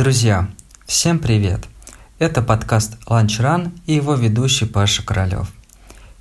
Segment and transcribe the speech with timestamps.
[0.00, 0.48] Друзья,
[0.86, 1.60] всем привет!
[2.18, 5.48] Это подкаст Lunch Run и его ведущий Паша Королев.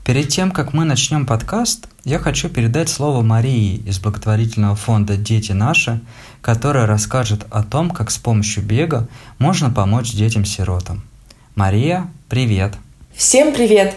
[0.06, 5.54] Перед тем, как мы начнем подкаст, я хочу передать слово Марии из благотворительного фонда «Дети
[5.54, 6.02] наши»,
[6.42, 11.02] которая расскажет о том, как с помощью бега можно помочь детям-сиротам.
[11.56, 12.74] Мария, привет!
[13.16, 13.96] Всем привет!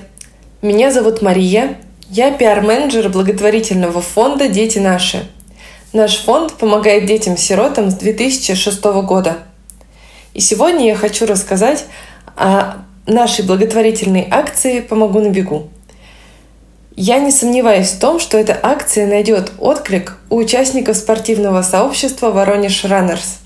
[0.62, 1.76] Меня зовут Мария,
[2.08, 5.28] я пиар-менеджер благотворительного фонда «Дети наши».
[5.92, 9.38] Наш фонд помогает детям-сиротам с 2006 года–
[10.34, 11.84] и сегодня я хочу рассказать
[12.36, 15.68] о нашей благотворительной акции «Помогу на бегу».
[16.94, 22.84] Я не сомневаюсь в том, что эта акция найдет отклик у участников спортивного сообщества «Воронеж
[22.84, 23.38] Раннерс»,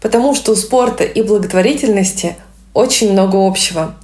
[0.00, 2.36] потому что у спорта и благотворительности
[2.74, 3.94] очень много общего.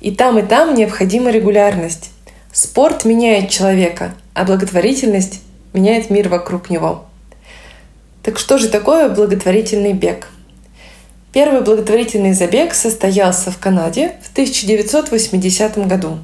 [0.00, 2.10] И там, и там необходима регулярность.
[2.52, 5.40] Спорт меняет человека, а благотворительность
[5.72, 7.04] меняет мир вокруг него.
[8.22, 10.28] Так что же такое благотворительный бег?
[11.34, 16.18] Первый благотворительный забег состоялся в Канаде в 1980 году.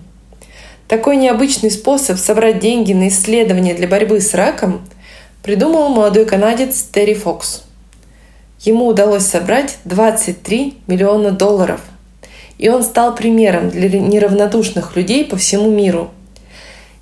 [0.86, 4.88] Такой необычный способ собрать деньги на исследования для борьбы с раком
[5.42, 7.64] придумал молодой канадец Терри Фокс.
[8.61, 11.81] Ему удалось собрать 23 миллиона долларов,
[12.58, 16.12] и он стал примером для неравнодушных людей по всему миру.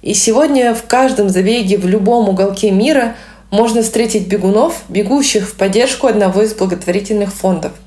[0.01, 3.17] И сегодня в каждом забеге в любом уголке мира
[3.51, 7.73] можно встретить бегунов, бегущих в поддержку одного из благотворительных фондов–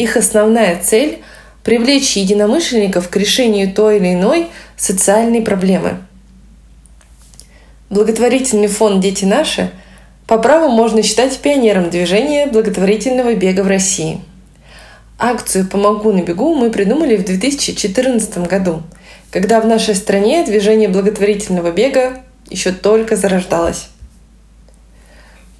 [0.00, 1.22] их основная цель–
[1.62, 5.98] привлечь единомышленников к решению той или иной социальной проблемы.
[7.90, 9.70] Благотворительный фонд «Дети наши»
[10.26, 14.20] по праву можно считать пионером движения благотворительного бега в России.
[15.18, 18.82] Акцию «Помогу на бегу» мы придумали в 2014 году,
[19.30, 23.88] когда в нашей стране движение благотворительного бега еще только зарождалось.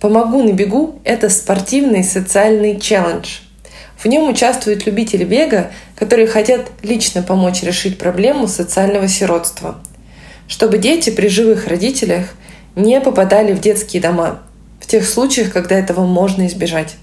[0.00, 3.40] «Помогу на бегу»– это спортивный социальный челлендж–
[4.02, 9.78] в нем участвуют любители бега, которые хотят лично помочь решить проблему социального сиротства,
[10.48, 12.30] чтобы дети при живых родителях
[12.76, 14.40] не попадали в детские дома,
[14.80, 16.96] в тех случаях, когда этого можно избежать.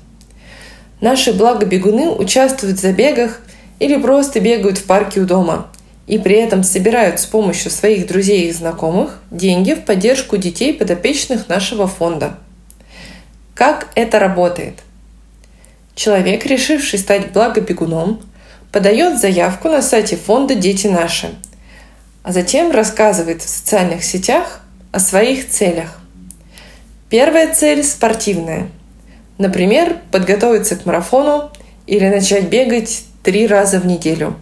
[0.99, 3.41] Наши благобегуны участвуют в забегах
[3.79, 5.67] или просто бегают в парке у дома
[6.07, 11.47] и при этом собирают с помощью своих друзей и знакомых деньги в поддержку детей подопечных
[11.47, 12.37] нашего фонда.
[13.53, 14.79] Как это работает?
[15.97, 18.21] Человек, решивший стать благобегуном,
[18.71, 21.33] подает заявку на сайте фонда «Дети наши»,
[22.21, 25.99] а затем рассказывает в социальных сетях о своих целях.
[27.09, 28.69] Первая цель– спортивная.
[29.39, 31.49] Например, подготовиться к марафону
[31.87, 34.35] или начать бегать три раза в неделю.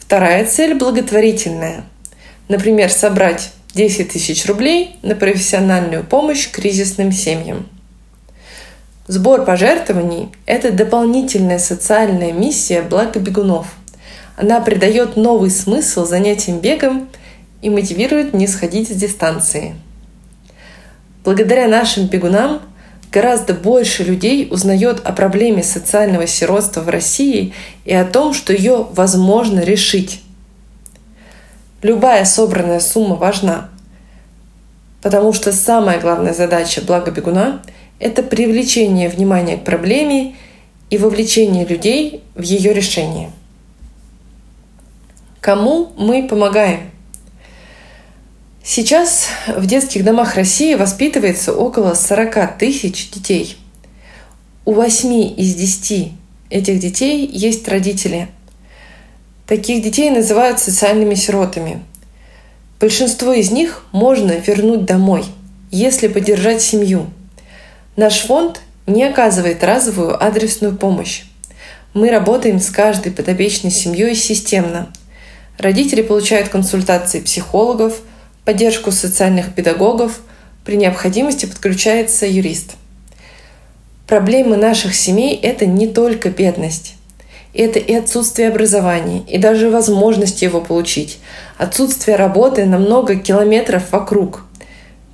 [0.00, 1.84] Вторая цель– благотворительная.
[2.48, 7.68] Например, собрать 10 тысяч рублей на профессиональную помощь кризисным семьям.
[9.12, 13.66] Сбор пожертвований– это дополнительная социальная миссия блага бегунов.
[14.38, 17.10] Она придает новый смысл занятиям бегом
[17.60, 19.74] и мотивирует не сходить с дистанции.
[21.24, 22.62] Благодаря нашим бегунам
[23.12, 27.52] гораздо больше людей узнает о проблеме социального сиротства в России
[27.84, 30.22] и о том, что ее возможно решить.
[31.82, 33.68] Любая собранная сумма важна,
[35.02, 37.60] потому что самая главная задача блага бегуна
[38.02, 40.34] это привлечение внимания к проблеме
[40.90, 43.30] и вовлечение людей в ее решение.
[45.40, 46.90] Кому мы помогаем?
[48.64, 53.56] Сейчас в детских домах России воспитывается около 40 тысяч детей.
[54.64, 56.12] У 8 из 10
[56.50, 58.28] этих детей есть родители.
[59.46, 61.82] Таких детей называют социальными сиротами.
[62.80, 65.24] Большинство из них можно вернуть домой,
[65.70, 67.06] если поддержать семью–
[67.94, 71.24] Наш фонд не оказывает разовую адресную помощь.
[71.92, 74.90] Мы работаем с каждой подопечной семьей системно.
[75.58, 78.00] Родители получают консультации психологов,
[78.46, 80.20] поддержку социальных педагогов,
[80.64, 82.76] при необходимости подключается юрист.
[84.06, 86.94] Проблемы наших семей– это не только бедность.
[87.52, 91.18] Это и отсутствие образования, и даже возможности его получить,
[91.58, 94.44] отсутствие работы на много километров вокруг–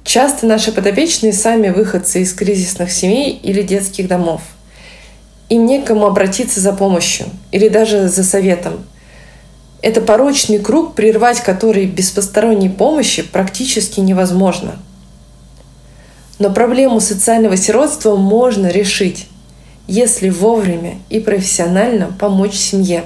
[0.09, 4.41] Часто наши подопечные сами выходцы из кризисных семей или детских домов.
[5.51, 8.87] Им некому обратиться за помощью или даже за советом.
[9.83, 14.77] Это порочный круг, прервать который без посторонней помощи практически невозможно.
[16.39, 19.27] Но проблему социального сиротства можно решить,
[19.87, 23.05] если вовремя и профессионально помочь семье.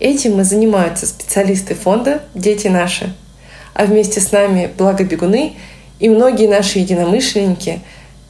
[0.00, 3.12] Этим и занимаются специалисты фонда «Дети наши»,
[3.74, 5.58] а вместе с нами благобегуны
[6.02, 7.80] и многие наши единомышленники,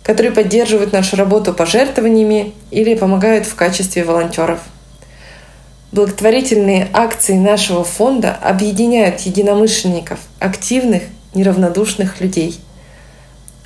[0.02, 4.60] которые поддерживают нашу работу пожертвованиями или помогают в качестве волонтеров.
[5.90, 12.60] Благотворительные акции нашего фонда объединяют единомышленников, активных, неравнодушных людей.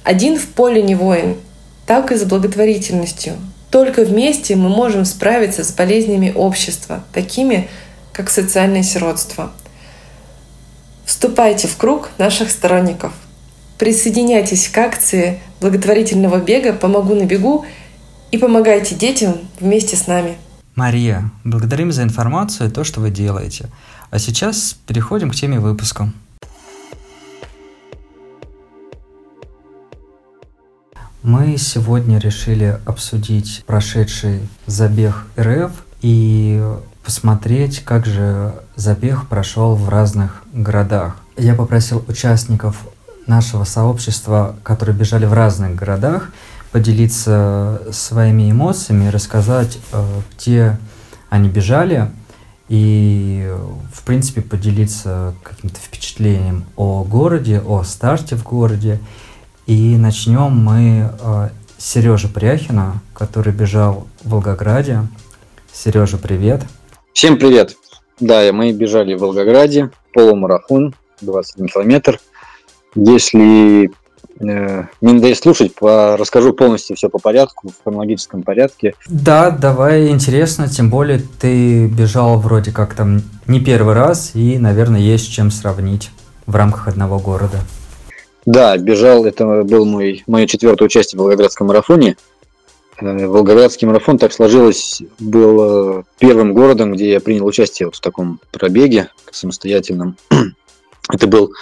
[0.05, 1.37] Один в поле не воин,
[1.85, 3.35] так и с благотворительностью.
[3.73, 7.69] Только вместе мы можем справиться с болезнями общества, такими
[8.13, 9.51] как социальное сиротство.
[11.05, 13.13] Вступайте в круг наших сторонников.
[13.79, 17.67] Присоединяйтесь к акции благотворительного бега «Помогу на бегу»
[18.31, 20.37] и помогайте детям вместе с нами.
[20.75, 23.67] Мария, благодарим за информацию и то, что вы делаете.
[24.11, 26.11] А сейчас переходим к теме выпуска.
[31.23, 36.63] Мы сегодня решили обсудить прошедший забег РФ и
[37.05, 41.17] посмотреть, как же забег прошел в разных городах.
[41.37, 42.87] Я попросил участников
[43.27, 46.31] нашего сообщества, которые бежали в разных городах,
[46.73, 50.05] поделиться своими эмоциями, рассказать, э,
[50.37, 50.79] где
[51.31, 52.11] они бежали,
[52.69, 53.49] и,
[53.93, 58.99] в принципе, поделиться каким-то впечатлением о городе, о старте в городе.
[59.67, 65.01] И начнем мы э, с Сережи Пряхина, который бежал в Волгограде.
[65.73, 66.63] Сережа, привет.
[67.13, 67.77] Всем привет.
[68.19, 72.21] Да, мы бежали в Волгограде, полумарафон, 21 километр.
[72.97, 73.91] Если
[74.41, 78.95] э, не надоест слушать, по, расскажу полностью все по порядку, в хронологическом порядке.
[79.07, 85.01] Да, давай, интересно, тем более ты бежал вроде как там не первый раз, и, наверное,
[85.01, 86.11] есть чем сравнить
[86.47, 87.59] в рамках одного города.
[88.47, 92.17] Да, бежал, это был мой, мое четвертое участие в Волгоградском марафоне.
[92.99, 98.41] Э, Волгоградский марафон так сложилось, был первым городом, где я принял участие вот в таком
[98.53, 100.17] пробеге самостоятельном.
[101.13, 101.53] Это был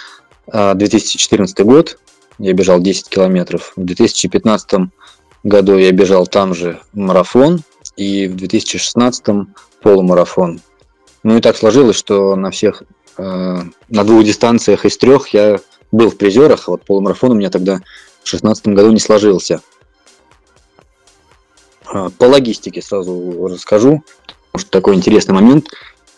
[0.47, 1.99] 2014 а, год,
[2.37, 3.73] я бежал 10 километров.
[3.75, 4.89] В 2015
[5.43, 7.61] году я бежал там же марафон,
[7.95, 9.25] и в 2016
[9.81, 10.61] полумарафон.
[11.23, 12.83] Ну и так сложилось, что на всех,
[13.17, 15.59] э, на двух дистанциях из трех я
[15.91, 19.61] был в призерах, а вот полумарафон у меня тогда в 2016 году не сложился.
[21.85, 24.03] А, по логистике сразу расскажу,
[24.55, 25.67] что такой интересный момент.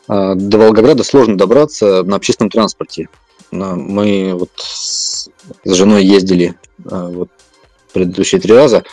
[0.08, 3.10] До Волгограда сложно добраться на общественном транспорте.
[3.52, 5.30] Мы вот с
[5.64, 6.56] женой ездили
[6.86, 7.30] а, вот
[7.94, 8.84] предыдущие три раза,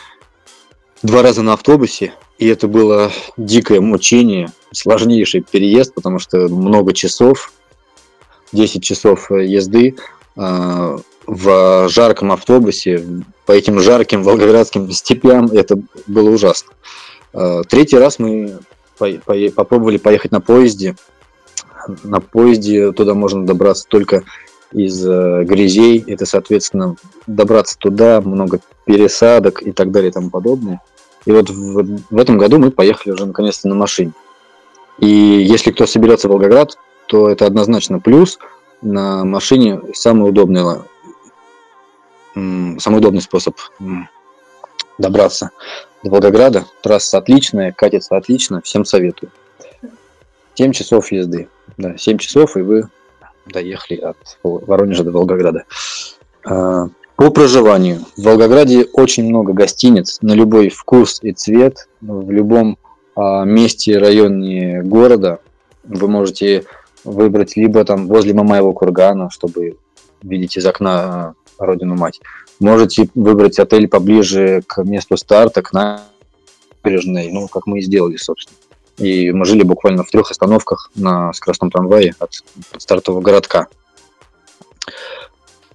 [1.03, 7.51] два раза на автобусе, и это было дикое мучение, сложнейший переезд, потому что много часов,
[8.51, 9.95] 10 часов езды
[10.35, 10.97] а,
[11.27, 13.05] в жарком автобусе,
[13.45, 16.71] по этим жарким волгоградским степям, это было ужасно.
[17.33, 18.59] А, третий раз мы
[18.97, 20.95] попробовали поехать на поезде.
[22.03, 24.23] На поезде туда можно добраться только
[24.75, 26.03] из э, грязей.
[26.05, 26.95] Это, соответственно,
[27.27, 30.81] добраться туда, много пересадок и так далее и тому подобное.
[31.25, 34.11] И вот в, в этом году мы поехали уже наконец-то на машине.
[34.99, 36.77] И если кто соберется в Волгоград,
[37.07, 38.37] то это однозначно плюс.
[38.81, 40.81] На машине самый удобный,
[42.33, 43.57] самый удобный способ
[44.97, 45.51] добраться
[46.03, 46.65] до Волгограда.
[46.83, 49.31] Трасса отличная, катится отлично, всем советую.
[50.55, 51.49] 7 часов езды.
[51.77, 52.89] Да, 7 часов, и вы
[53.45, 55.65] доехали от Воронежа до Волгограда.
[56.45, 58.01] А, по проживанию.
[58.17, 61.87] В Волгограде очень много гостиниц на любой вкус и цвет.
[62.01, 62.77] В любом
[63.15, 65.39] а, месте, районе города
[65.83, 66.65] вы можете
[67.03, 69.77] выбрать либо там возле Мамаева кургана, чтобы
[70.21, 72.19] видеть из окна а, родину мать.
[72.59, 78.57] Можете выбрать отель поближе к месту старта, к набережной, ну, как мы и сделали, собственно.
[78.97, 83.67] И мы жили буквально в трех остановках на скоростном трамвае от, от стартового городка.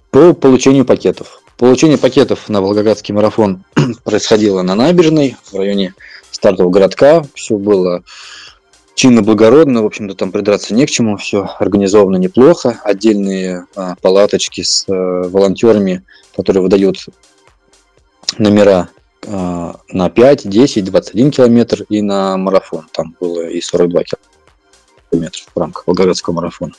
[0.09, 1.41] По получению пакетов.
[1.57, 3.63] Получение пакетов на Волгоградский марафон
[4.03, 5.93] происходило на набережной в районе
[6.31, 7.23] стартового городка.
[7.35, 8.03] Все было
[8.95, 12.79] чинно благородно, в общем-то там придраться не к чему, все организовано неплохо.
[12.83, 16.03] Отдельные а, палаточки с а, волонтерами,
[16.35, 16.97] которые выдают
[18.37, 18.89] номера
[19.27, 22.87] на 5, 10, 21 километр и на марафон.
[22.91, 24.03] Там было и 42
[25.11, 26.73] километра в рамках Волгоградского марафона.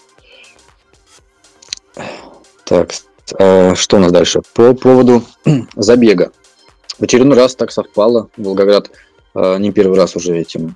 [2.64, 2.94] Так,
[3.38, 4.42] а, что у нас дальше?
[4.54, 5.24] По поводу
[5.76, 6.32] забега.
[6.98, 8.28] В очередной раз так совпало.
[8.36, 8.90] Волгоград
[9.34, 10.74] а, не первый раз уже этим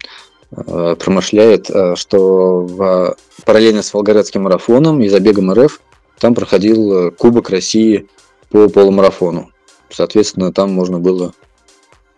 [0.49, 5.81] промышляет, что в, параллельно с Волгоградским марафоном и забегом РФ
[6.21, 8.09] там проходил Кубок России
[8.51, 9.51] по полумарафону.
[9.91, 11.35] Соответственно, там можно было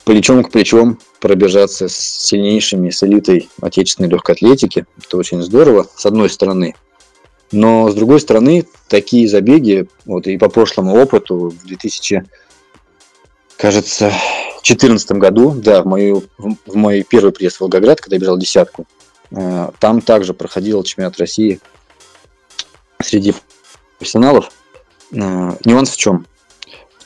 [0.08, 4.86] плечом к плечом пробежаться с сильнейшими, с элитой отечественной легкой атлетики.
[4.96, 6.74] Это очень здорово, с одной стороны.
[7.52, 12.24] Но с другой стороны, такие забеги, вот и по прошлому опыту, в 2000
[13.58, 18.20] кажется, в 2014 году, да, в, мою, в мой первый приезд в Волгоград, когда я
[18.20, 18.86] бежал десятку,
[19.30, 21.60] э, там также проходил чемпионат России
[23.02, 23.34] среди
[23.98, 24.50] профессионалов.
[25.12, 26.26] Э, нюанс в чем?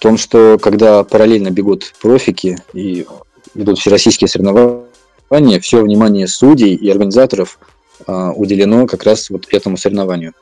[0.02, 3.06] Том, что когда параллельно бегут профики и
[3.54, 7.60] идут всероссийские соревнования, все внимание судей и организаторов
[8.08, 10.32] э, уделено как раз вот этому соревнованию.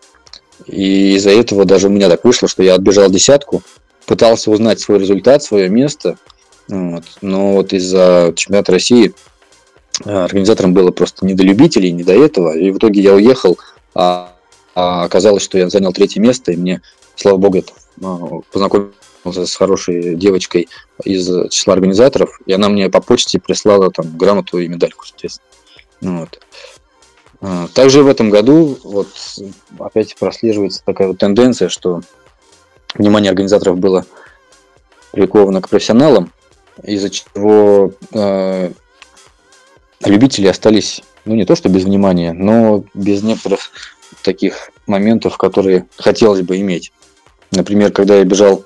[0.64, 3.62] И из-за этого даже у меня так вышло, что я отбежал десятку,
[4.06, 6.16] пытался узнать свой результат, свое место,
[6.68, 9.12] вот, но вот из-за чемпионата России
[10.06, 13.58] э, организаторам было просто не до любителей, не до этого, и в итоге я уехал,
[13.94, 14.32] а,
[14.74, 16.80] а оказалось, что я занял третье место, и мне,
[17.14, 20.68] слава богу, это, ну, познакомился с хорошей девочкой
[21.04, 26.20] из числа организаторов, и она мне по почте прислала там грамоту и медальку, соответственно.
[26.20, 26.40] Вот.
[27.42, 29.08] А, также в этом году вот
[29.78, 32.02] опять прослеживается такая вот тенденция, что
[32.94, 34.04] внимание организаторов было
[35.12, 36.32] приковано к профессионалам,
[36.82, 38.72] из-за чего э,
[40.04, 43.70] любители остались, ну не то что без внимания, но без некоторых
[44.22, 46.92] таких моментов, которые хотелось бы иметь.
[47.52, 48.64] Например, когда я бежал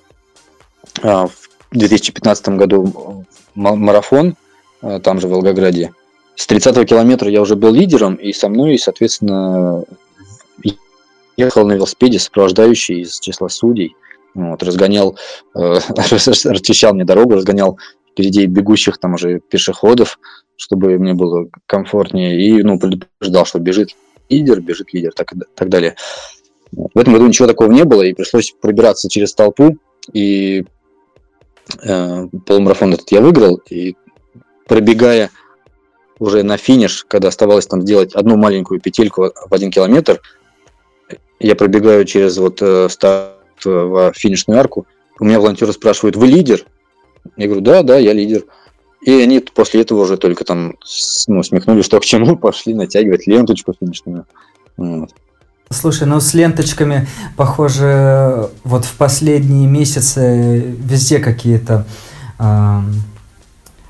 [1.03, 1.31] в
[1.73, 3.25] 2015 году
[3.55, 4.37] марафон,
[4.83, 5.93] э, там же в Волгограде,
[6.37, 9.85] с 30 километра я уже был лидером, и со мной, соответственно,
[11.37, 13.97] ехал на велосипеде сопровождающий из числа судей.
[14.35, 15.17] Вот, разгонял,
[15.55, 17.79] э, расчищал мне дорогу, разгонял
[18.11, 20.19] впереди бегущих там уже пешеходов,
[20.57, 23.91] чтобы мне было комфортнее, и ну, предупреждал, что бежит
[24.29, 25.97] лидер, бежит лидер, так, так далее.
[26.73, 29.77] В этом году ничего такого не было, и пришлось пробираться через толпу,
[30.13, 30.65] и
[32.47, 33.97] полумарафон этот я выиграл, и
[34.67, 35.31] пробегая
[36.19, 40.21] уже на финиш, когда оставалось там сделать одну маленькую петельку в один километр,
[41.41, 44.87] я пробегаю через вот э, старт в финишную арку,
[45.19, 46.65] у меня волонтеры спрашивают, вы лидер?
[47.37, 48.45] Я говорю, да, да, я лидер.
[49.01, 50.77] И они после этого уже только там
[51.27, 54.27] ну, смехнули, что к чему, пошли натягивать ленточку финишную.
[54.77, 55.11] Вот.
[55.71, 61.87] Слушай, ну с ленточками, похоже, вот в последние месяцы везде какие-то,
[62.39, 62.81] э,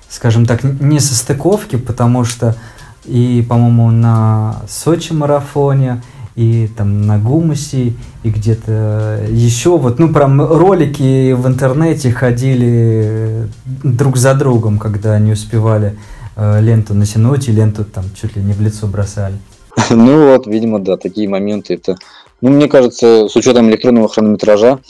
[0.09, 2.57] скажем так, несостыковки, потому что
[3.05, 6.03] и, по-моему, на Сочи марафоне,
[6.37, 9.77] и там на Гумусе, и где-то еще.
[9.79, 13.49] Вот, ну, прям ролики в интернете ходили
[13.83, 15.97] друг за другом, когда они успевали
[16.37, 19.37] э, ленту натянуть, и ленту там чуть ли не в лицо бросали.
[19.91, 21.75] Ну вот, видимо, да, такие моменты.
[21.75, 21.97] Это,
[22.41, 24.81] ну, мне кажется, с учетом электронного хронометража,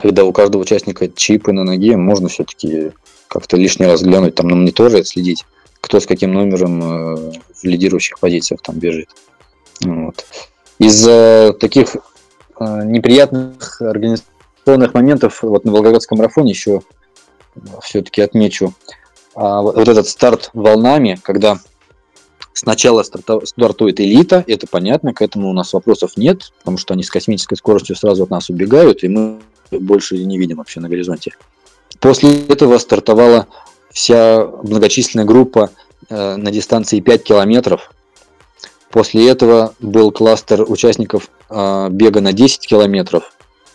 [0.00, 2.92] когда у каждого участника чипы на ноге, можно все-таки
[3.28, 5.44] как-то лишний раз глянуть там на мониторе, отследить,
[5.80, 9.08] кто с каким номером э, в лидирующих позициях там бежит.
[9.82, 10.24] Вот.
[10.78, 16.82] Из-за таких э, неприятных организационных моментов вот на Волгоградском марафоне еще
[17.82, 18.74] все-таки отмечу
[19.34, 21.58] а, вот этот старт волнами, когда
[22.58, 27.10] сначала стартует элита, это понятно, к этому у нас вопросов нет, потому что они с
[27.10, 29.38] космической скоростью сразу от нас убегают, и мы
[29.70, 31.34] больше не видим вообще на горизонте.
[32.00, 33.46] После этого стартовала
[33.90, 35.70] вся многочисленная группа
[36.08, 37.90] э, на дистанции 5 километров,
[38.90, 43.32] После этого был кластер участников э, бега на 10 километров.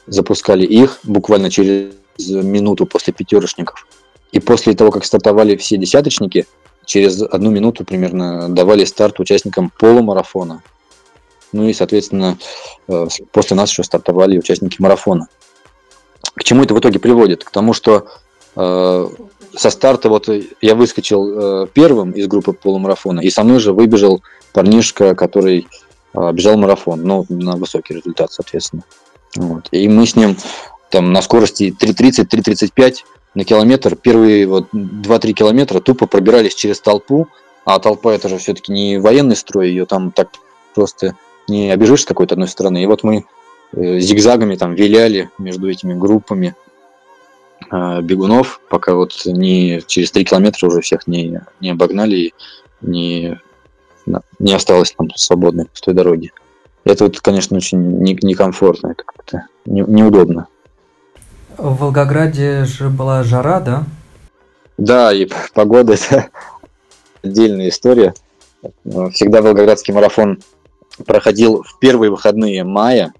[0.07, 3.87] Запускали их буквально через минуту после пятерочников.
[4.31, 6.47] И после того, как стартовали все десяточники,
[6.85, 10.61] через одну минуту примерно давали старт участникам полумарафона.
[11.51, 12.37] Ну и, соответственно,
[12.87, 15.27] э, после нас еще стартовали участники марафона.
[16.35, 17.43] К чему это в итоге приводит?
[17.43, 18.07] К тому, что
[18.55, 19.07] э,
[19.55, 20.29] со старта вот
[20.61, 25.67] я выскочил э, первым из группы полумарафона, и со мной же выбежал парнишка, который
[26.13, 28.83] э, бежал марафон, но на высокий результат, соответственно.
[29.35, 29.67] Вот.
[29.71, 30.37] И мы с ним
[30.89, 32.97] там на скорости 3.30-3.35
[33.35, 37.27] на километр, первые вот 2-3 километра тупо пробирались через толпу,
[37.65, 40.29] а толпа это же все-таки не военный строй, ее там так
[40.75, 41.15] просто
[41.47, 42.83] не обижишь с какой-то одной стороны.
[42.83, 43.25] И вот мы
[43.73, 46.55] э, зигзагами там виляли между этими группами,
[47.71, 52.33] Э, бегунов, пока вот не через 3 километра уже всех не, не обогнали и
[52.81, 53.39] не,
[54.39, 56.31] не осталось там свободной пустой дороги.
[56.83, 60.47] Это вот, конечно, очень некомфортно, это как-то не, неудобно.
[61.57, 63.83] В Волгограде же была жара, да?
[64.77, 66.29] Да, и погода это
[67.23, 68.13] отдельная история.
[69.11, 70.39] Всегда Волгоградский марафон
[71.05, 73.13] проходил в первые выходные мая,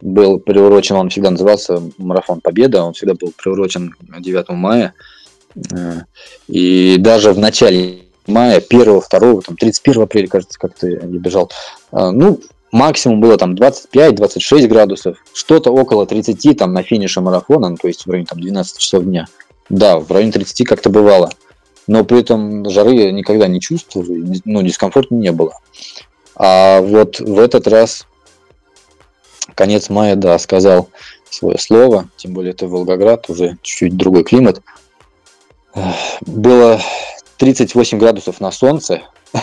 [0.00, 4.94] был приурочен, он всегда назывался Марафон Победа, он всегда был приурочен 9 мая.
[6.46, 11.50] И даже в начале мая, 1, 2, там, 31 апреля, кажется, как-то я бежал,
[11.92, 12.40] э, ну,
[12.72, 18.06] максимум было там 25-26 градусов, что-то около 30 там на финише марафона, ну, то есть
[18.06, 19.26] в районе там 12 часов дня.
[19.68, 21.30] да, в районе 30 как-то бывало.
[21.86, 24.06] Но при этом жары я никогда не чувствовал,
[24.44, 25.58] ну, дискомфорта не было.
[26.36, 28.06] А вот в этот раз,
[29.54, 30.88] конец мая, да, сказал
[31.30, 34.60] свое слово, тем более это Волгоград, уже чуть-чуть другой климат.
[36.20, 36.80] Было
[37.38, 39.02] 38 градусов на солнце,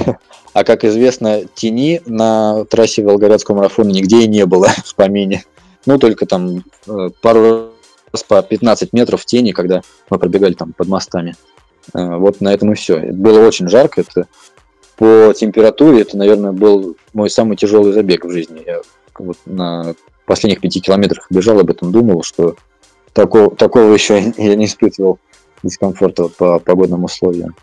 [0.55, 5.43] а как известно, тени на трассе Волгоградского марафона нигде и не было в помине.
[5.85, 7.71] Ну, только там э, пару
[8.13, 11.35] раз по 15 метров тени, когда мы пробегали там под мостами.
[11.93, 12.99] Э, вот на этом и все.
[13.11, 13.99] Было очень жарко.
[13.99, 14.29] Это
[14.95, 18.63] по температуре это, наверное, был мой самый тяжелый забег в жизни.
[18.65, 18.79] Я
[19.19, 19.93] вот на
[20.25, 22.55] последних пяти километрах бежал, об этом думал, что
[23.11, 25.19] такого, такого еще я не испытывал
[25.63, 27.57] дискомфорта по погодным условиям.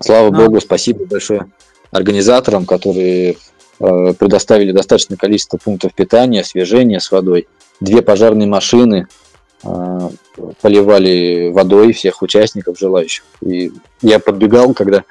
[0.00, 0.30] Слава а.
[0.30, 1.46] богу, спасибо большое
[1.92, 3.36] организаторам, которые
[3.78, 7.46] э, предоставили достаточное количество пунктов питания, освежения с водой.
[7.80, 9.06] Две пожарные машины
[9.62, 10.08] э,
[10.60, 13.24] поливали водой всех участников, желающих.
[13.42, 13.70] И
[14.00, 15.04] я подбегал, когда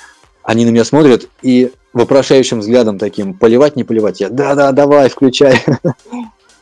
[0.43, 5.63] они на меня смотрят, и вопрошающим взглядом таким, поливать, не поливать, я, да-да, давай, включай.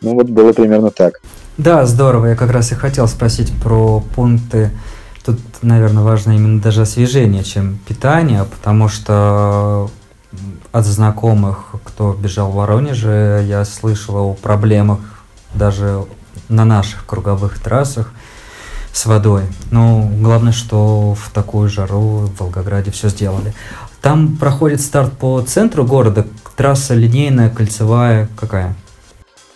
[0.02, 1.20] Ну вот было примерно так.
[1.58, 2.28] Да, здорово.
[2.28, 4.72] Я как раз и хотел спросить про пункты.
[5.26, 9.90] Тут, наверное, важно именно даже освежение, чем питание, потому что
[10.72, 15.00] от знакомых, кто бежал в Воронеже, я слышал о проблемах
[15.54, 16.06] даже
[16.48, 18.12] на наших круговых трассах
[18.94, 19.44] с водой.
[19.72, 23.54] Ну, главное, что в такую жару в Волгограде все сделали.
[24.02, 26.26] Там проходит старт по центру города.
[26.56, 28.76] Трасса линейная, кольцевая, какая?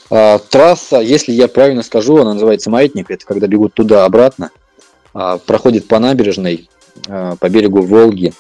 [0.10, 3.10] А, трасса, если я правильно скажу, она называется Маятник.
[3.10, 4.51] Это когда бегут туда-обратно.
[5.13, 6.70] А, проходит по набережной,
[7.08, 8.34] а, по берегу Волги.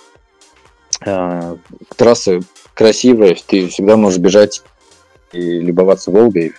[1.05, 1.57] А,
[1.95, 2.39] трасса
[2.73, 4.61] красивая, ты всегда можешь бежать
[5.31, 6.53] и любоваться Волгой.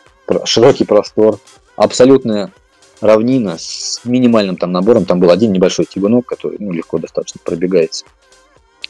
[0.45, 1.39] Широкий простор,
[1.77, 2.53] абсолютная
[3.01, 5.05] равнина с минимальным там набором.
[5.05, 8.07] Там был один небольшой тягунок, который ну, легко достаточно пробегается.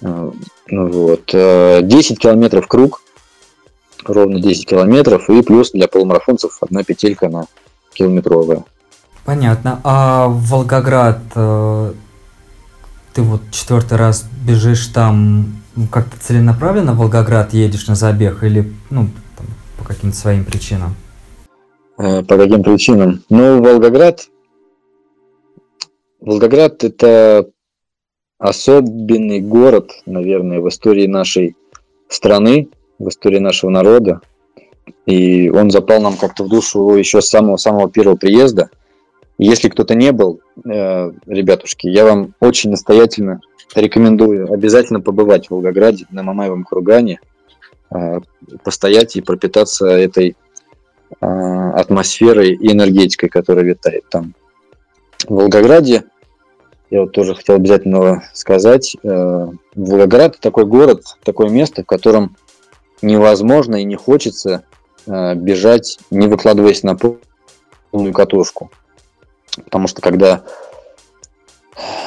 [0.02, 0.32] А,
[0.68, 1.26] ну, вот.
[1.26, 3.02] 10 а, километров круг,
[4.04, 7.46] ровно 10 километров, и плюс для полумарафонцев одна петелька на
[7.92, 8.64] километровая.
[9.24, 9.80] Понятно.
[9.84, 11.92] А Волгоград, э,
[13.14, 19.08] ты вот четвертый раз бежишь там, как-то целенаправленно в Волгоград едешь на забег или ну,
[19.36, 19.46] там,
[19.78, 20.94] по каким-то своим причинам?
[21.98, 23.22] Э, по каким причинам?
[23.28, 24.28] Ну, Волгоград,
[26.20, 27.50] Волгоград это
[28.38, 31.56] особенный город, наверное, в истории нашей
[32.08, 34.20] страны, в истории нашего народа.
[35.06, 38.70] И он запал нам как-то в душу еще с самого-самого первого приезда.
[39.38, 43.40] Если кто-то не был, э, ребятушки, я вам очень настоятельно
[43.74, 47.20] рекомендую обязательно побывать в Волгограде на Мамаевом кургане,
[47.90, 48.20] э,
[48.62, 50.36] постоять и пропитаться этой
[51.20, 54.34] а, атмосферой и энергетикой, которая витает там.
[55.26, 56.04] В Волгограде,
[56.90, 62.36] я вот тоже хотел обязательно сказать, э, Волгоград такой город, такое место, в котором
[63.00, 64.64] невозможно и не хочется
[65.06, 68.70] э, бежать, не выкладываясь на полную катушку.
[69.56, 70.42] Потому что когда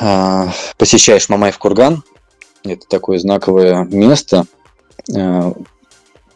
[0.02, 2.04] э, посещаешь Мамаев курган,
[2.64, 4.46] это такое знаковое место,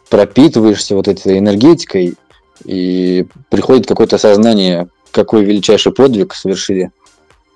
[0.08, 2.16] пропитываешься вот этой энергетикой,
[2.64, 6.90] и приходит какое-то осознание, какой величайший подвиг совершили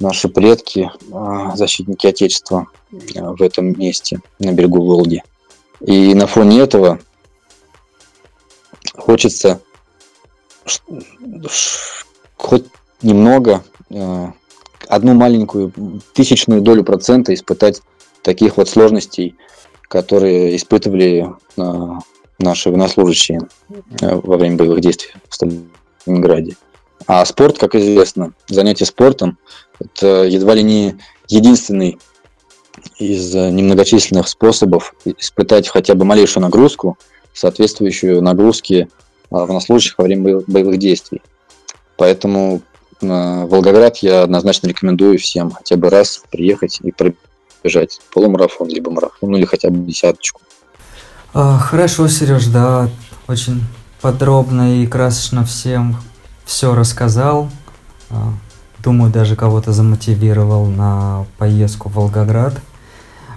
[0.01, 5.23] наши предки, а, защитники Отечества в этом месте, на берегу Волги.
[5.81, 6.99] И на фоне этого
[8.95, 9.61] хочется
[12.37, 12.65] хоть
[13.03, 14.33] немного, а,
[14.89, 15.73] одну маленькую
[16.13, 17.83] тысячную долю процента испытать
[18.23, 19.37] таких вот сложностей,
[19.83, 21.29] которые испытывали
[22.39, 23.41] наши военнослужащие
[24.01, 26.57] э, во время боевых действий в Сталинграде.
[27.07, 29.39] А спорт, как известно, занятие спортом–
[29.79, 30.97] это едва ли не
[31.29, 31.99] единственный
[32.99, 36.99] из немногочисленных способов испытать хотя бы малейшую нагрузку,
[37.33, 38.89] соответствующую нагрузке
[39.31, 41.23] военнослужащих во время боевых действий.
[41.97, 48.91] Поэтому э, Волгоград я однозначно рекомендую всем хотя бы раз приехать и пробежать полумарафон, либо
[48.91, 50.41] марафон, ну или хотя бы десяточку.
[51.35, 52.89] А, хорошо, Сереж, да,
[53.29, 53.63] очень
[54.01, 55.97] подробно и красочно всем
[56.45, 57.51] все рассказал.
[58.09, 58.33] А,
[58.83, 62.55] думаю, даже кого-то замотивировал на поездку в Волгоград.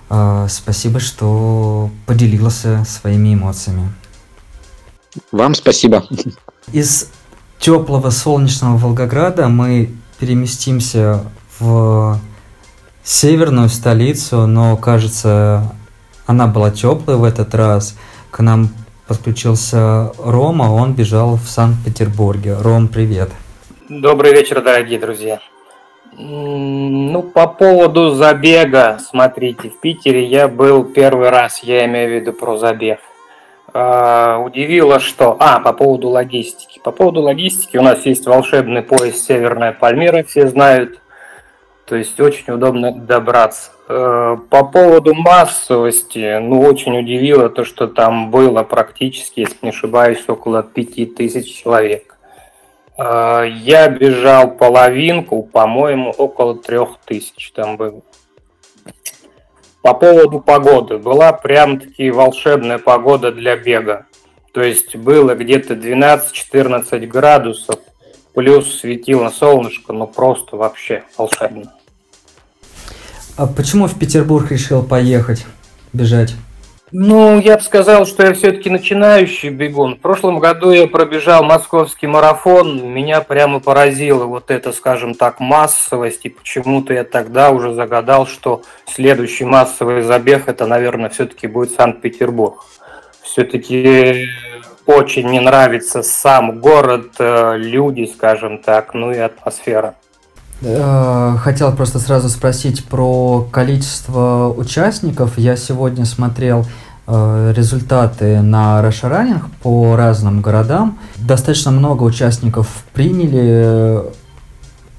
[0.10, 3.92] А, спасибо, что поделился своими эмоциями.
[5.32, 6.06] Вам спасибо.
[6.72, 7.10] Из
[7.60, 11.24] теплого солнечного Волгограда мы переместимся
[11.60, 12.20] в
[13.04, 15.74] северную столицу, но, кажется,
[16.26, 17.98] она была теплая в этот раз.
[18.32, 18.70] К нам
[19.08, 22.56] подключился Рома, он бежал в Санкт-Петербурге.
[22.60, 23.30] Ром, привет.
[23.90, 25.40] Добрый вечер, дорогие друзья.
[26.18, 32.34] Ну, по поводу забега, смотрите, в Питере я был первый раз, я имею в виду
[32.34, 33.00] про забег.
[33.74, 35.36] А, удивило, что...
[35.40, 36.80] А, по поводу логистики.
[36.84, 41.00] По поводу логистики у нас есть волшебный поезд Северная Пальмира, все знают.
[41.86, 43.72] То есть очень удобно добраться.
[43.88, 50.24] Э, по поводу массовости, ну, очень удивило то, что там было практически, если не ошибаюсь,
[50.28, 52.16] около 5000 человек.
[53.00, 58.02] Э, я бежал половинку, по-моему, около 3000 там было.
[59.82, 60.98] По поводу погоды.
[60.98, 64.06] Была прям-таки волшебная погода для бега.
[64.52, 67.80] То есть было где-то 12-14 градусов,
[68.34, 71.74] плюс светило солнышко, ну просто вообще волшебно.
[73.38, 75.46] А почему в Петербург решил поехать,
[75.94, 76.34] бежать?
[76.92, 79.96] Ну, я бы сказал, что я все-таки начинающий бегун.
[79.96, 82.92] В прошлом году я пробежал московский марафон.
[82.92, 86.26] Меня прямо поразила вот эта, скажем так, массовость.
[86.26, 92.66] И почему-то я тогда уже загадал, что следующий массовый забег это, наверное, все-таки будет Санкт-Петербург.
[93.22, 94.28] Все-таки
[94.88, 99.94] очень мне нравится сам город, э, люди, скажем так, ну и атмосфера.
[100.62, 105.38] Э, хотел просто сразу спросить про количество участников.
[105.38, 106.66] Я сегодня смотрел
[107.08, 111.00] э, результаты на Расшаранинг по разным городам.
[111.18, 114.10] Достаточно много участников приняли э,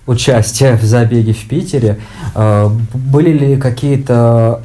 [0.07, 2.01] участие в забеге в Питере.
[2.35, 4.61] Были ли какие-то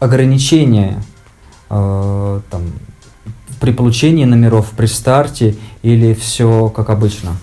[0.00, 1.00] ограничения
[1.68, 2.42] там,
[3.60, 7.36] при получении номеров при старте или все как обычно?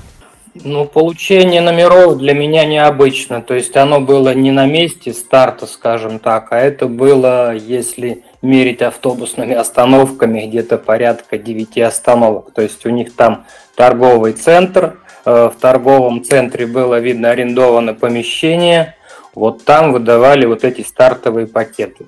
[0.63, 3.41] Ну, получение номеров для меня необычно.
[3.41, 8.81] То есть оно было не на месте старта, скажем так, а это было, если мерить
[8.81, 12.53] автобусными остановками, где-то порядка 9 остановок.
[12.53, 18.95] То есть у них там торговый центр, э, в торговом центре было видно арендованное помещение,
[19.33, 22.05] вот там выдавали вот эти стартовые пакеты.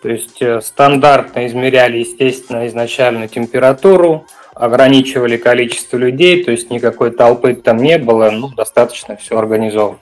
[0.00, 7.54] То есть э, стандартно измеряли, естественно, изначально температуру, ограничивали количество людей, то есть никакой толпы
[7.54, 9.98] там не было, ну, достаточно все организовано.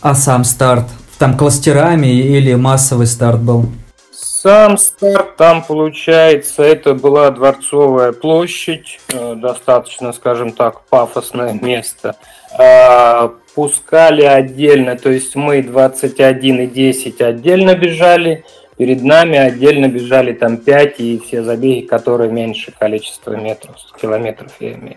[0.00, 0.84] А сам старт?
[1.18, 3.66] Там кластерами или массовый старт был?
[4.12, 12.16] Сам старт там, получается, это была Дворцовая площадь, э, достаточно, скажем так, пафосное место.
[12.58, 18.44] А, пускали отдельно, то есть мы 21 и 10 отдельно бежали,
[18.76, 24.72] Перед нами отдельно бежали там 5 и все забеги, которые меньше количества метров, километров я
[24.72, 24.96] имею.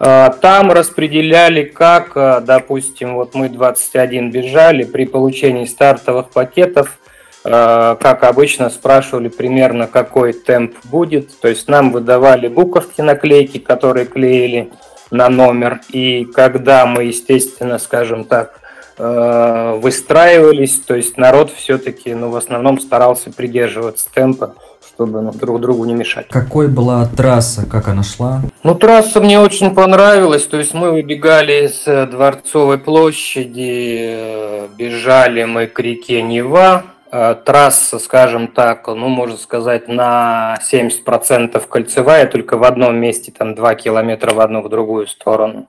[0.00, 6.98] А, там распределяли, как, а, допустим, вот мы 21 бежали, при получении стартовых пакетов,
[7.44, 11.38] а, как обычно, спрашивали примерно, какой темп будет.
[11.40, 14.70] То есть нам выдавали буковки, наклейки, которые клеили
[15.10, 15.80] на номер.
[15.90, 18.60] И когда мы, естественно, скажем так,
[18.98, 24.54] выстраивались, то есть народ все-таки, ну, в основном старался придерживаться темпа,
[24.98, 26.26] чтобы ну, друг другу не мешать.
[26.28, 28.42] Какой была трасса, как она шла?
[28.64, 35.68] Ну, трасса мне очень понравилась, то есть мы выбегали с Дворцовой площади, э, бежали мы
[35.68, 36.82] к реке Нева,
[37.12, 43.54] э, трасса, скажем так, ну, можно сказать, на 70% кольцевая, только в одном месте там
[43.54, 45.68] 2 километра в одну, в другую сторону.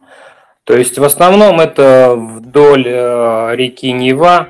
[0.70, 4.50] То есть в основном это вдоль э, реки Нева,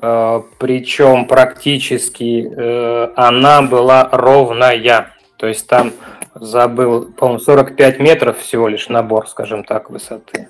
[0.00, 5.12] э, причем практически э, она была ровная.
[5.36, 5.92] То есть там
[6.34, 10.48] забыл, по-моему, 45 метров всего лишь набор, скажем так, высоты.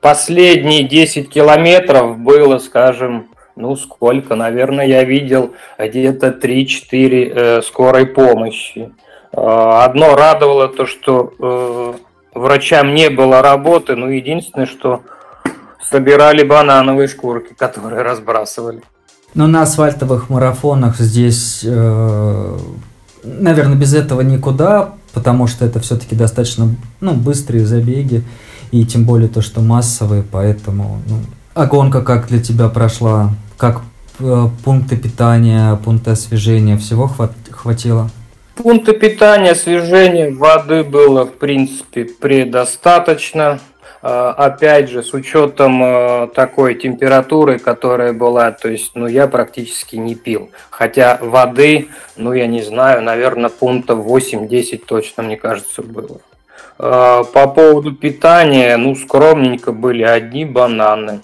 [0.00, 8.90] Последние 10 километров было, скажем, ну сколько, наверное, я видел где-то 3-4 скорой помощи.
[9.32, 11.94] Одно радовало то, что
[12.38, 15.02] врачам не было работы, но единственное, что
[15.82, 18.82] собирали банановые шкурки, которые разбрасывали.
[19.34, 22.58] Но на асфальтовых марафонах здесь, э,
[23.22, 28.22] наверное, без этого никуда, потому что это все-таки достаточно ну, быстрые забеги,
[28.70, 31.18] и тем более то, что массовые, поэтому ну,
[31.54, 33.30] а гонка как для тебя прошла?
[33.56, 33.80] Как
[34.20, 38.10] э, пункты питания, пункты освежения, всего хват, хватило?
[38.58, 43.60] Пункты питания, освежения воды было, в принципе, предостаточно.
[44.02, 49.94] А, опять же, с учетом а, такой температуры, которая была, то есть, ну, я практически
[49.94, 50.50] не пил.
[50.70, 56.18] Хотя воды, ну, я не знаю, наверное, пунктов 8-10 точно, мне кажется, было.
[56.80, 61.20] А, по поводу питания, ну, скромненько были одни бананы.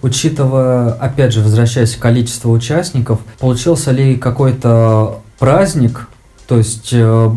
[0.00, 6.08] Учитывая, опять же, возвращаясь к количеству участников, получился ли какой-то праздник
[6.48, 7.28] то есть э,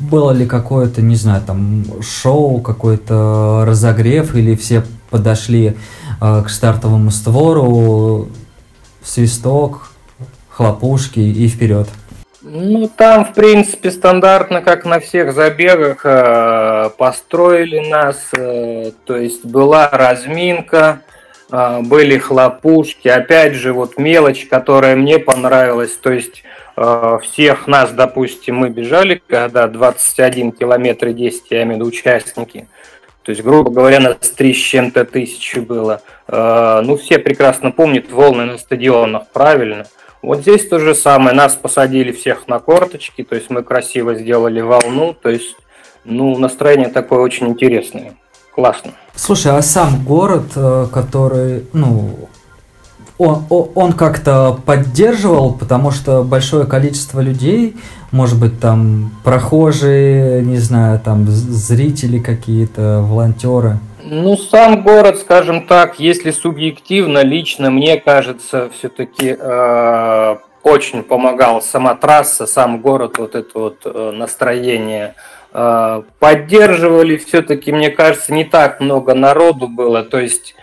[0.00, 5.76] было ли какое-то, не знаю, там шоу, какой-то разогрев, или все подошли
[6.20, 8.28] э, к стартовому створу,
[9.02, 9.88] свисток,
[10.50, 11.88] хлопушки и вперед.
[12.42, 19.88] Ну, там, в принципе, стандартно, как на всех забегах, э, построили нас, то есть была
[19.90, 21.00] разминка,
[21.50, 26.42] были хлопушки, опять же, вот мелочь, которая мне понравилась, то есть
[27.22, 32.68] всех нас, допустим, мы бежали, когда 21 километр и 10, я имею в виду участники,
[33.22, 36.02] то есть, грубо говоря, нас 3 с чем-то тысячи было.
[36.28, 39.86] Ну, все прекрасно помнят волны на стадионах, правильно?
[40.20, 41.34] Вот здесь то же самое.
[41.34, 45.56] Нас посадили всех на корточки, то есть мы красиво сделали волну, то есть
[46.04, 48.14] ну, настроение такое очень интересное.
[48.54, 48.92] Классно.
[49.14, 52.28] Слушай, а сам город, э, который, ну,
[53.18, 57.76] он, он как-то поддерживал, потому что большое количество людей,
[58.10, 65.98] может быть, там прохожие, не знаю, там зрители какие-то, волонтеры– ну, сам город, скажем так,
[65.98, 73.58] если субъективно, лично мне кажется, все-таки э, очень помогал сама трасса, сам город, вот это
[73.58, 75.14] вот э, настроение.
[75.54, 80.54] Э, поддерживали все-таки, мне кажется, не так много народу было, то есть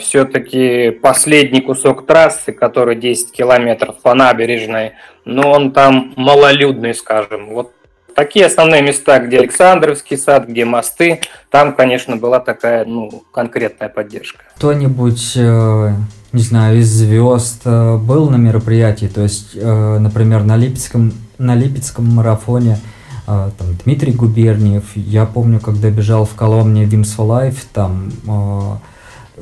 [0.00, 4.92] все-таки последний кусок трассы, который 10 километров по набережной,
[5.24, 7.50] но он там малолюдный, скажем.
[7.50, 7.72] Вот
[8.14, 14.40] Такие основные места, где Александровский сад, где мосты, там, конечно, была такая, ну, конкретная поддержка.
[14.56, 15.92] Кто-нибудь, э,
[16.32, 21.54] не знаю, из звезд э, был на мероприятии, то есть, э, например, на Липецком, на
[21.54, 22.78] Липецком марафоне
[23.26, 23.52] там,
[23.84, 28.10] Дмитрий Губерниев, я помню, когда бежал в Коломне Wings for Life, там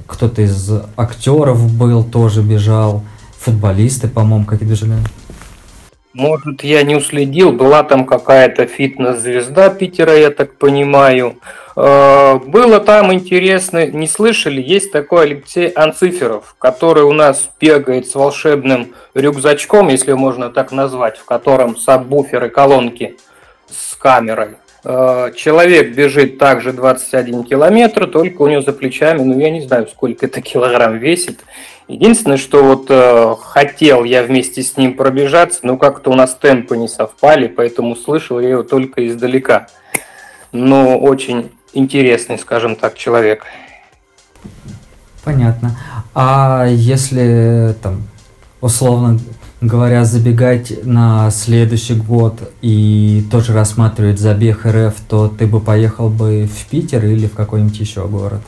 [0.09, 3.05] кто-то из актеров был, тоже бежал,
[3.39, 4.95] футболисты, по-моему, как и бежали.
[6.15, 11.37] Может, я не уследил, была там какая-то фитнес-звезда Питера, я так понимаю.
[11.77, 18.17] Э, было там интересно, не слышали, есть такой Алексей Анциферов, который у нас бегает с
[18.17, 23.17] волшебным рюкзачком, если можно так назвать, в котором сабвуферы колонки
[23.71, 24.57] с камерой.
[24.85, 29.89] Э, человек бежит также 21 километр, только у него за плечами, ну я не знаю,
[29.89, 31.41] сколько это килограмм весит,
[31.89, 36.77] Единственное, что вот э, хотел я вместе с ним пробежаться, но как-то у нас темпы
[36.77, 39.69] не совпали, поэтому слышал я его только издалека.
[40.53, 43.47] Но очень интересный, скажем так, человек.
[45.25, 45.79] Понятно.
[46.15, 48.03] А если там
[48.61, 49.19] условно
[49.61, 56.47] говоря, забегать на следующий год и тоже рассматривать забег РФ, то ты бы поехал бы
[56.47, 58.41] в Питер или в какой-нибудь еще город?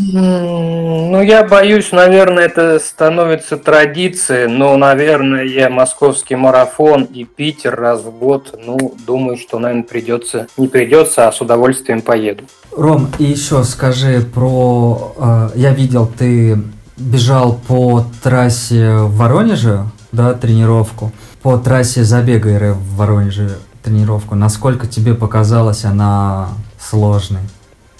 [0.00, 8.02] Ну, я боюсь, наверное, это становится традицией, но, наверное, я московский марафон и Питер раз
[8.02, 12.44] в год, ну, думаю, что, наверное, придется, не придется, а с удовольствием поеду.
[12.76, 15.14] Ром, и еще скажи про...
[15.18, 16.58] Э, я видел, ты
[16.96, 24.34] бежал по трассе в Воронеже, да, тренировку, по трассе забега РФ в Воронеже тренировку.
[24.34, 27.42] Насколько тебе показалась она сложной?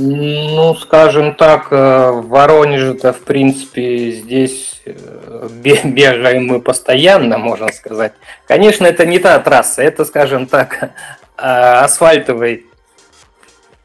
[0.00, 8.12] Ну, скажем так, э, в Воронеже-то, в принципе, здесь э, бегаем мы постоянно, можно сказать.
[8.46, 10.88] Конечно, это не та трасса, это, скажем так, э,
[11.36, 12.66] асфальтовый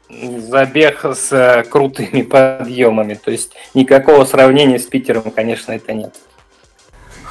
[0.08, 2.22] забег с крутыми
[2.62, 3.14] подъемами.
[3.14, 6.14] То есть никакого сравнения с Питером, конечно, это нет.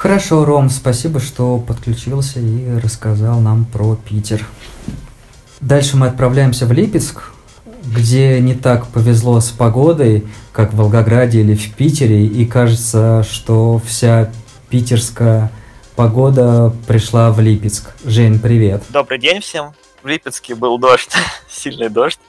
[0.04, 4.46] Хорошо, Ром, спасибо, что подключился и рассказал нам про Питер.
[5.62, 7.32] Дальше мы отправляемся в Липецк,
[7.86, 13.82] где не так повезло с погодой, как в Волгограде или в Питере, и кажется, что
[13.86, 14.30] вся
[14.70, 15.50] питерская
[15.96, 17.92] погода пришла в Липецк.
[18.04, 18.84] Жень, привет.
[18.90, 19.72] Добрый день всем.
[20.02, 21.14] В Липецке был дождь,
[21.50, 22.20] сильный дождь.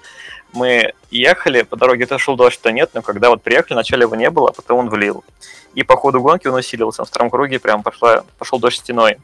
[0.55, 4.15] Мы ехали, по дороге то шел дождь, то нет, но когда вот приехали, вначале его
[4.15, 5.25] не было, а потом он влил.
[5.75, 7.03] И по ходу гонки он усилился.
[7.03, 9.19] На втором круге прям пошла, пошел дождь стеной.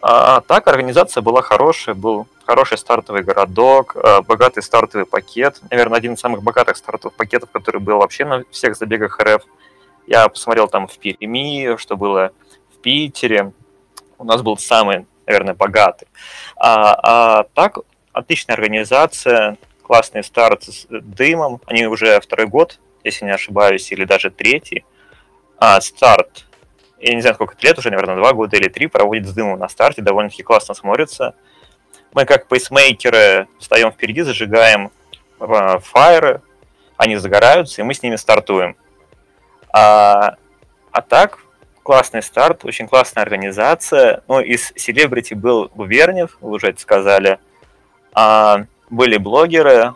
[0.00, 5.60] А, так, организация была хорошая, был хороший стартовый городок, а, богатый стартовый пакет.
[5.70, 9.42] Наверное, один из самых богатых стартовых пакетов, который был вообще на всех забегах РФ.
[10.06, 12.32] Я посмотрел там в Перми, что было
[12.74, 13.52] в Питере.
[14.16, 16.08] У нас был самый, наверное, богатый.
[16.56, 17.78] А, а так,
[18.12, 19.58] отличная организация,
[19.92, 21.60] классный старт с дымом.
[21.66, 24.86] Они уже второй год, если не ошибаюсь, или даже третий.
[25.58, 26.46] А, старт
[26.98, 29.68] я не знаю, сколько лет, уже, наверное, два года или три, проводит с дымом на
[29.68, 31.34] старте, довольно-таки классно смотрится.
[32.14, 34.90] Мы, как пейсмейкеры, встаем впереди, зажигаем
[35.40, 36.40] э, фаеры,
[36.96, 38.76] они загораются, и мы с ними стартуем.
[39.74, 40.36] А,
[40.90, 41.40] а так,
[41.82, 44.22] классный старт, очень классная организация.
[44.26, 47.38] Ну, из селебрити был Губерниев, вы уже это сказали.
[48.14, 49.94] А, были блогеры,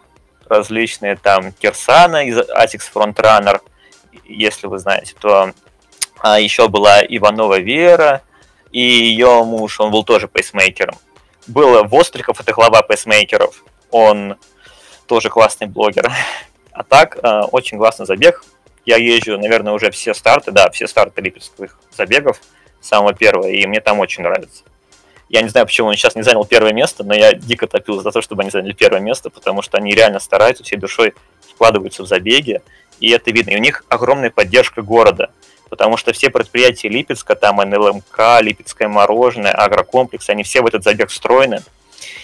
[0.49, 3.61] различные там Кирсана из Atix Frontrunner,
[4.25, 5.53] если вы знаете, то
[6.19, 8.23] а еще была Иванова Вера,
[8.73, 10.97] и ее муж, он был тоже пейсмейкером.
[11.47, 14.37] Был Востриков, это глава пейсмейкеров, он
[15.07, 16.11] тоже классный блогер.
[16.73, 18.45] А так, э, очень классный забег.
[18.87, 22.41] Я езжу, наверное, уже все старты, да, все старты липецких забегов,
[22.81, 24.65] самого первого, и мне там очень нравится.
[25.29, 28.11] Я не знаю, почему он сейчас не занял первое место, но я дико топил за
[28.13, 31.15] то, чтобы они заняли первое место, потому что они реально стараются, всей душой
[31.55, 32.63] вкладываются в забеги,
[33.01, 33.51] и это видно.
[33.51, 35.31] И у них огромная поддержка города,
[35.69, 41.11] потому что все предприятия Липецка, там НЛМК, Липецкое мороженое, агрокомплекс, они все в этот забег
[41.11, 41.63] встроены,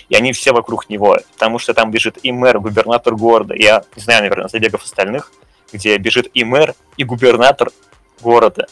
[0.09, 3.55] и они все вокруг него, потому что там бежит и мэр, губернатор города.
[3.55, 5.33] Я не знаю, наверное, забегов остальных,
[5.73, 7.71] где бежит и мэр, и губернатор
[8.21, 8.69] города.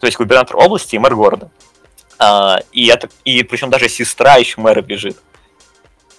[0.00, 1.50] То есть губернатор области и мэр города.
[2.18, 5.16] А, и, я, и причем даже сестра еще мэра бежит.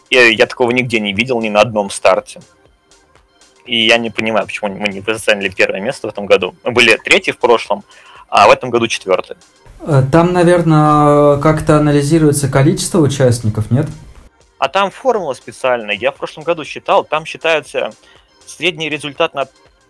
[0.09, 2.41] И я такого нигде не видел, ни на одном старте.
[3.65, 6.55] И я не понимаю, почему мы не заняли первое место в этом году.
[6.63, 7.83] Мы были третьи в прошлом,
[8.29, 9.37] а в этом году четвертый.
[9.81, 13.87] Э, там, наверное, как-то анализируется количество участников, нет?
[14.59, 15.95] А там формула специальная.
[15.95, 17.91] Я в прошлом году считал, там считается
[18.45, 19.47] средний результат на,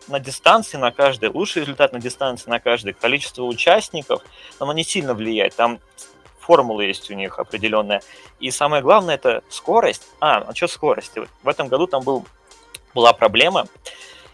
[0.07, 4.21] на дистанции на каждый, лучший результат на дистанции на каждый, количество участников,
[4.59, 5.55] но оно не сильно влияет.
[5.55, 5.79] Там
[6.39, 8.01] формула есть у них определенная.
[8.39, 10.07] И самое главное это скорость.
[10.19, 11.13] А, а что скорость?
[11.43, 12.25] В этом году там был,
[12.93, 13.67] была проблема.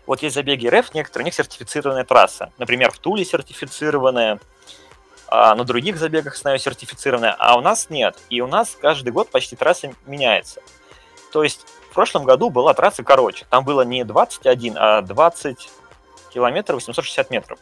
[0.05, 2.51] Вот есть забеги РФ, некоторые, у них сертифицированная трасса.
[2.57, 4.39] Например, в Туле сертифицированная,
[5.27, 8.17] а на других забегах, знаю, сертифицированная, а у нас нет.
[8.29, 10.61] И у нас каждый год почти трасса меняется.
[11.31, 13.45] То есть в прошлом году была трасса короче.
[13.49, 15.69] Там было не 21, а 20
[16.33, 17.59] километров 860 метров.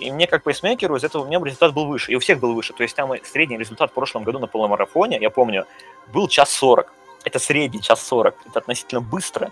[0.00, 2.10] И мне как пейсмейкеру из этого у меня результат был выше.
[2.12, 2.72] И у всех был выше.
[2.72, 5.64] То есть там средний результат в прошлом году на полумарафоне, я помню,
[6.12, 6.92] был час 40.
[7.24, 8.34] Это средний час 40.
[8.48, 9.50] Это относительно быстро.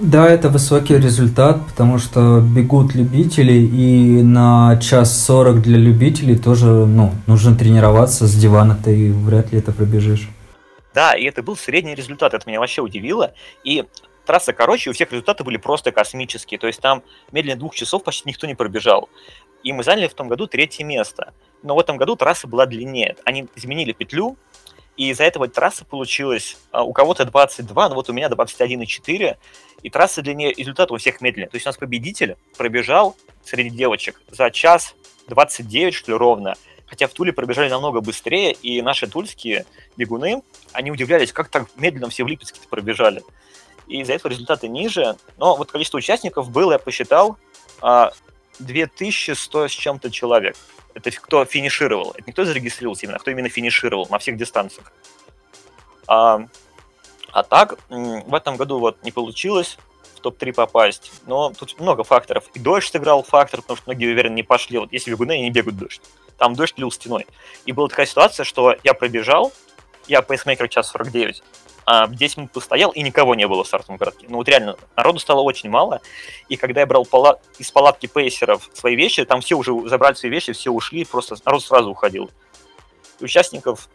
[0.00, 6.66] Да, это высокий результат, потому что бегут любители, и на час сорок для любителей тоже,
[6.66, 10.28] ну, нужно тренироваться с дивана, ты вряд ли это пробежишь.
[10.94, 13.34] Да, и это был средний результат, это меня вообще удивило.
[13.64, 13.84] И
[14.26, 18.28] трасса короче, у всех результаты были просто космические, то есть там медленнее двух часов почти
[18.28, 19.08] никто не пробежал.
[19.62, 21.34] И мы заняли в том году третье место.
[21.62, 23.16] Но в этом году трасса была длиннее.
[23.24, 24.36] Они изменили петлю,
[24.96, 29.36] и из-за этого трасса получилась а, у кого-то 22, но вот у меня 21,4,
[29.82, 31.48] и трасса длиннее, результат у всех медленнее.
[31.48, 34.94] То есть у нас победитель пробежал среди девочек за час
[35.28, 36.54] 29, что ли, ровно,
[36.88, 42.08] хотя в Туле пробежали намного быстрее, и наши тульские бегуны, они удивлялись, как так медленно
[42.08, 43.22] все в Липецке пробежали.
[43.86, 47.38] И из-за этого результаты ниже, но вот количество участников было, я посчитал,
[48.58, 50.56] 2100 а, с чем-то человек.
[50.94, 52.12] Это кто финишировал.
[52.12, 54.92] Это не кто зарегистрировался именно, а кто именно финишировал на всех дистанциях.
[56.06, 56.40] А,
[57.30, 59.78] а так, в этом году вот не получилось
[60.16, 61.12] в топ-3 попасть.
[61.26, 62.44] Но тут много факторов.
[62.54, 64.78] И дождь сыграл фактор, потому что многие, уверен, не пошли.
[64.78, 66.02] Вот если бегуны, они не бегают дождь.
[66.38, 67.26] Там дождь лил стеной.
[67.66, 69.52] И была такая ситуация, что я пробежал,
[70.06, 71.42] я пейсмейкер час 49,
[71.84, 74.26] а 10 минут постоял, и никого не было в стартовом городке.
[74.28, 76.00] Ну вот реально, народу стало очень мало,
[76.48, 77.40] и когда я брал пала...
[77.58, 81.62] из палатки пейсеров свои вещи, там все уже забрали свои вещи, все ушли, просто народ
[81.64, 82.30] сразу уходил.
[83.20, 83.88] Участников,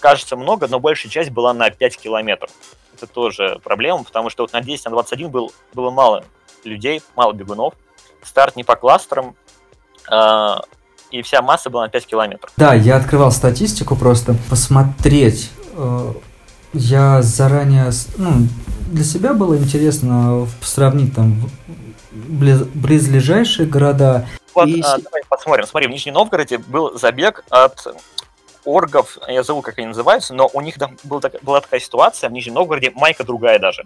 [0.00, 2.50] кажется, много, но большая часть была на 5 километров.
[2.94, 6.24] Это тоже проблема, потому что вот на 10, на 21 был, было мало
[6.64, 7.74] людей, мало бегунов.
[8.22, 9.34] Старт не по кластерам,
[10.10, 10.56] э,
[11.12, 12.50] и вся масса была на 5 километров.
[12.56, 16.12] Да, я открывал статистику просто посмотреть э,
[16.72, 18.48] я заранее, ну,
[18.86, 21.36] для себя было интересно сравнить там
[22.10, 24.26] близлежащие города.
[24.54, 24.80] Вот, и...
[24.80, 25.66] а, давай посмотрим.
[25.66, 27.86] Смотри, в Нижнем Новгороде был забег от
[28.64, 32.32] оргов, я забыл, как они называются, но у них там была, была такая ситуация в
[32.32, 33.84] Нижнем Новгороде, майка другая даже.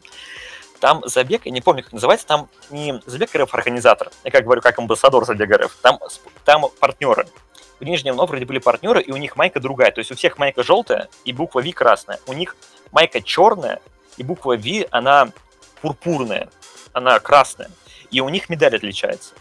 [0.81, 4.61] Там забег, я не помню, как называется, там не забег РФ организатор, я как говорю,
[4.61, 5.99] как амбассадор забега РФ, там,
[6.45, 7.27] там партнеры
[7.81, 9.91] в Нижнем Новгороде были партнеры, и у них майка другая.
[9.93, 12.21] То есть у всех майка желтая и буква V красная.
[12.27, 12.57] У них
[12.93, 13.81] майка черная,
[14.17, 15.31] и буква V, она
[15.83, 16.49] пурпурная,
[16.93, 17.71] она красная.
[18.11, 19.35] И у них медаль отличается.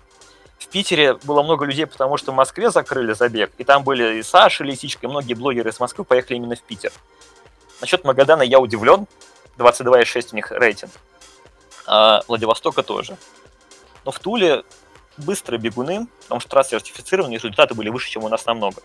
[0.57, 4.23] В Питере было много людей, потому что в Москве закрыли забег, и там были и
[4.23, 6.91] Саша Лисичка, и многие блогеры из Москвы поехали именно в Питер.
[7.81, 9.05] Насчет Магадана я удивлен,
[9.57, 10.91] 22,6 у них рейтинг.
[11.87, 13.17] А Владивостока тоже.
[14.05, 14.63] Но в Туле
[15.17, 18.81] быстрые бегуны, потому что трассы сертифицированы, результаты были выше, чем у нас намного.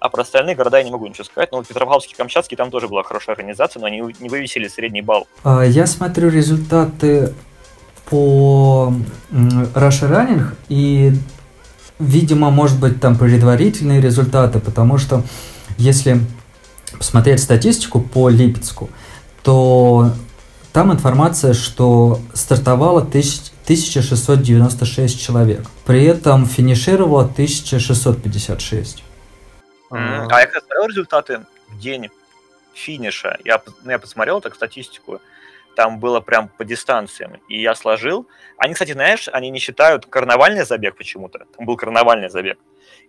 [0.00, 1.50] А про остальные города я не могу ничего сказать.
[1.50, 5.26] Но вот Петропавловский, Камчатский, там тоже была хорошая организация, но они не вывесили средний балл.
[5.42, 7.34] А, я смотрю результаты
[8.08, 8.92] по
[9.30, 11.12] Russia Running, и,
[11.98, 15.22] видимо, может быть, там предварительные результаты, потому что
[15.76, 16.20] если
[16.96, 18.88] посмотреть статистику по Липецку,
[19.42, 20.12] то
[20.72, 25.66] там информация, что стартовало 1696 человек.
[25.86, 29.02] При этом финишировало 1656.
[29.90, 32.10] А я как смотрел результаты в день
[32.74, 33.38] финиша.
[33.44, 35.20] Я, ну, я посмотрел так статистику.
[35.74, 37.32] Там было прям по дистанциям.
[37.48, 38.26] И я сложил.
[38.56, 41.46] Они, кстати, знаешь, они не считают карнавальный забег почему-то.
[41.56, 42.58] Там был карнавальный забег.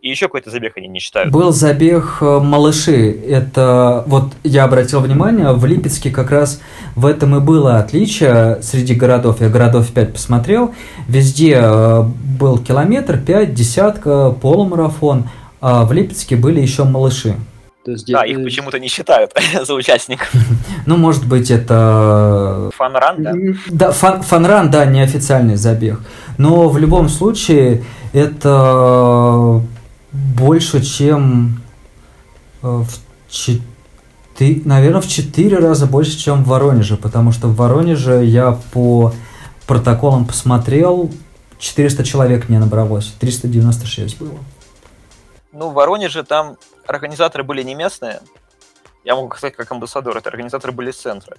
[0.01, 1.31] И еще какой-то забег они не считают.
[1.31, 3.11] Был забег э, малыши.
[3.11, 6.61] Это вот я обратил внимание, в Липецке как раз
[6.95, 9.41] в этом и было отличие среди городов.
[9.41, 10.73] Я городов 5 посмотрел.
[11.09, 12.03] Везде э,
[12.39, 15.29] был километр, 5, десятка, полумарафон.
[15.59, 17.35] А в Липецке были еще малыши.
[17.83, 19.31] То есть, да, их почему-то не считают
[19.65, 20.31] за участников.
[20.85, 22.69] Ну, может быть, это...
[22.75, 23.33] Фанран, да?
[23.69, 25.99] Да, фан, фанран, да, неофициальный забег.
[26.37, 27.83] Но в любом случае
[28.13, 29.61] это
[30.11, 31.61] больше, чем
[32.61, 32.99] э, в
[33.29, 39.13] 4, наверное, в 4 раза больше, чем в Воронеже, потому что в Воронеже я по
[39.67, 41.11] протоколам посмотрел,
[41.59, 44.39] 400 человек не набралось, 396 было.
[45.51, 46.57] Ну, в Воронеже там
[46.87, 48.21] организаторы были не местные,
[49.03, 51.37] я могу сказать как амбассадор, это организаторы были из центра.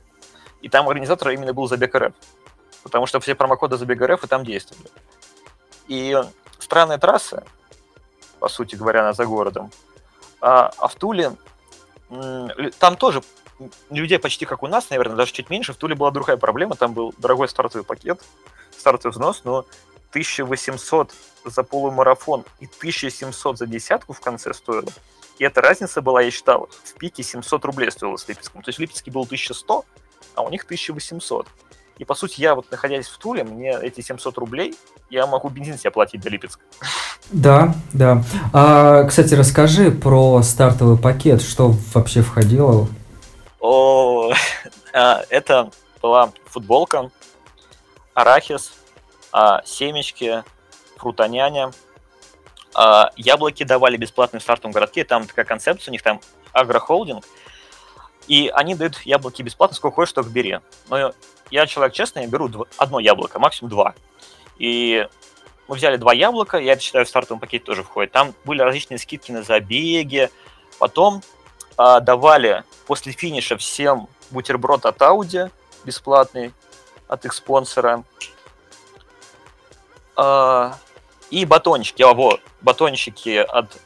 [0.62, 2.12] И там организатор именно был Забег РФ,
[2.82, 4.90] потому что все промокоды Забега РФ и там действовали.
[5.88, 6.16] И
[6.58, 7.44] странная трасса,
[8.40, 9.70] по сути говоря, она за городом.
[10.40, 11.32] А, а в Туле
[12.78, 13.22] там тоже
[13.90, 15.72] людей почти как у нас, наверное, даже чуть меньше.
[15.72, 18.20] В Туле была другая проблема, там был дорогой стартовый пакет,
[18.76, 19.66] стартовый взнос, но
[20.10, 21.12] 1800
[21.44, 24.88] за полумарафон и 1700 за десятку в конце стоило.
[25.38, 28.62] И эта разница была, я считал, в пике 700 рублей стоило с Липецком.
[28.62, 29.84] То есть в Липецке было 1100,
[30.34, 31.46] а у них 1800.
[31.96, 34.76] И, по сути, я вот, находясь в Туле, мне эти 700 рублей,
[35.10, 36.62] я могу бензин себе платить до Липецка.
[37.32, 38.24] Да, да.
[38.52, 42.88] А, кстати, расскажи про стартовый пакет, что вообще входило?
[43.60, 44.32] О,
[44.92, 45.70] а, это
[46.02, 47.10] была футболка,
[48.14, 48.72] арахис,
[49.32, 50.42] а, семечки,
[50.96, 51.70] фрутоняня.
[53.16, 56.20] Яблоки давали бесплатно в городке, там такая концепция у них, там
[56.52, 57.24] агрохолдинг,
[58.28, 60.60] и они дают яблоки бесплатно, сколько хочешь, только бери.
[60.88, 61.12] Но
[61.50, 63.94] я человек честный, я беру одно яблоко, максимум два.
[64.56, 65.08] И
[65.70, 68.10] мы взяли два яблока, я это считаю в стартовом пакете тоже входит.
[68.10, 70.28] Там были различные скидки на забеги.
[70.80, 71.22] Потом
[71.76, 75.48] а, давали после финиша всем бутерброд от Audi
[75.84, 76.52] бесплатный
[77.06, 78.02] от их спонсора.
[80.16, 80.76] А,
[81.30, 83.78] и батончики, а, вот, батончики от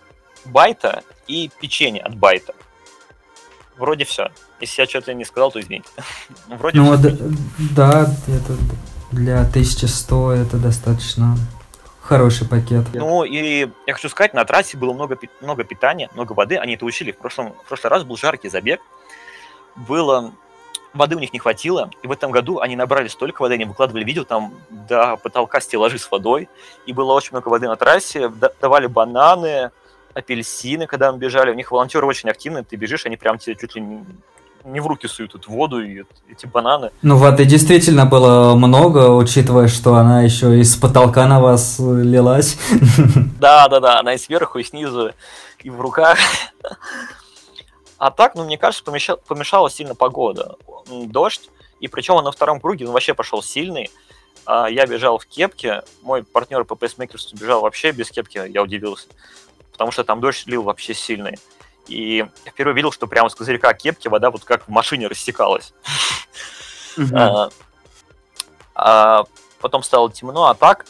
[0.46, 2.54] Байта и печенье от Байта.
[3.76, 4.30] Вроде все.
[4.58, 5.90] Если я что-то не сказал, то извините.
[6.48, 7.10] Вроде ну, да,
[7.76, 8.56] да, это
[9.12, 11.36] для 1100 это достаточно
[12.04, 12.84] хороший пакет.
[12.92, 16.56] Ну и я хочу сказать, на трассе было много, много питания, много воды.
[16.56, 17.12] Они это учили.
[17.12, 18.80] В, прошлом, в прошлый раз был жаркий забег.
[19.74, 20.32] Было
[20.92, 24.04] воды у них не хватило, и в этом году они набрали столько воды, они выкладывали
[24.04, 26.48] видео там до потолка стеллажи с водой,
[26.86, 28.30] и было очень много воды на трассе,
[28.60, 29.72] давали бананы,
[30.14, 33.74] апельсины, когда мы бежали, у них волонтеры очень активные, ты бежишь, они прям тебе чуть
[33.74, 34.06] ли не
[34.64, 36.90] не в руки суют эту воду и эти бананы.
[37.02, 42.58] Ну, воды действительно было много, учитывая, что она еще из потолка на вас лилась.
[43.40, 45.12] Да, да, да, она и сверху, и снизу,
[45.62, 46.18] и в руках.
[47.98, 50.56] А так, ну, мне кажется, помешала, помешала сильно погода.
[50.88, 51.50] Дождь,
[51.80, 53.90] и причем он на втором круге он вообще пошел сильный.
[54.46, 59.08] А я бежал в кепке, мой партнер по пейсмейкерству бежал вообще без кепки, я удивился,
[59.72, 61.38] потому что там дождь лил вообще сильный.
[61.86, 65.74] И я впервые видел, что прямо с козырька кепки вода вот как в машине растекалась.
[67.12, 67.50] А,
[68.74, 69.24] а
[69.60, 70.86] потом стало темно, а так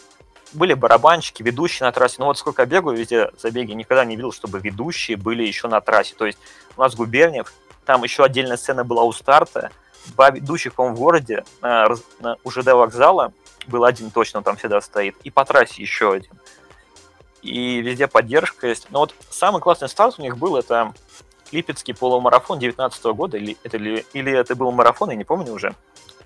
[0.53, 2.17] были барабанщики, ведущие на трассе.
[2.19, 5.81] Ну вот сколько я бегаю везде забеги, никогда не видел, чтобы ведущие были еще на
[5.81, 6.15] трассе.
[6.17, 6.39] То есть
[6.77, 7.53] у нас Губерниев,
[7.85, 9.71] там еще отдельная сцена была у старта,
[10.07, 11.89] два ведущих, по-моему, в городе, на,
[12.21, 13.33] на, у ЖД вокзала,
[13.67, 16.33] был один точно, там всегда стоит, и по трассе еще один
[17.45, 18.87] и везде поддержка есть.
[18.91, 20.93] Но вот самый классный старт у них был, это
[21.53, 25.75] Липецкий полумарафон 19 года, или это, или, или это был марафон, я не помню уже.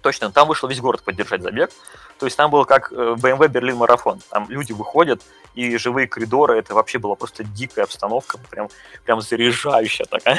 [0.00, 1.70] Точно, там вышел весь город поддержать забег.
[2.18, 4.20] То есть там было как BMW Берлин марафон.
[4.30, 5.22] Там люди выходят,
[5.54, 8.68] и живые коридоры, это вообще была просто дикая обстановка, прям,
[9.04, 10.38] прям заряжающая такая.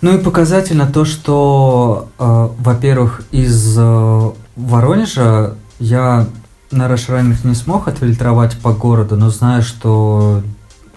[0.00, 6.26] Ну и показательно то, что, э, во-первых, из э, Воронежа я
[6.70, 10.42] на Rush не смог отфильтровать по городу, но знаю, что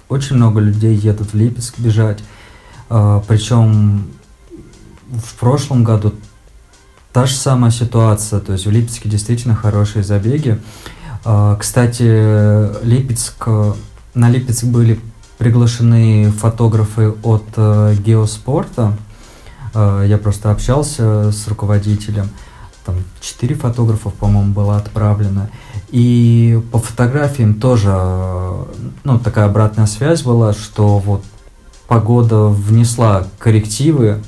[0.09, 2.19] очень много людей едут в Липецк бежать.
[2.89, 4.07] А, Причем
[5.11, 6.13] в прошлом году
[7.13, 10.59] та же самая ситуация, то есть в Липецке действительно хорошие забеги.
[11.23, 13.47] А, кстати, Липецк,
[14.13, 14.99] на Липецк были
[15.37, 18.95] приглашены фотографы от э, Геоспорта.
[19.73, 22.29] А, я просто общался с руководителем.
[22.85, 25.49] Там 4 фотографов, по-моему, было отправлено.
[25.89, 27.91] И по фотографиям тоже,
[29.03, 31.23] ну, такая обратная связь была, что вот
[31.87, 34.23] погода внесла коррективы.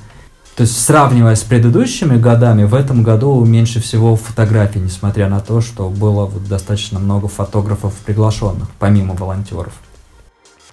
[0.56, 5.62] То есть, сравнивая с предыдущими годами, в этом году меньше всего фотографий, несмотря на то,
[5.62, 9.74] что было вот достаточно много фотографов приглашенных, помимо волонтеров.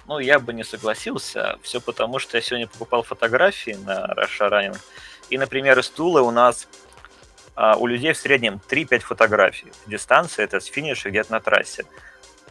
[0.07, 1.55] Ну, я бы не согласился.
[1.63, 4.77] Все потому, что я сегодня покупал фотографии на Russia Running.
[5.29, 6.67] И, например, из Тулы у нас
[7.55, 9.71] у людей в среднем 3-5 фотографий.
[9.87, 11.85] Дистанция это с финиша где-то на трассе.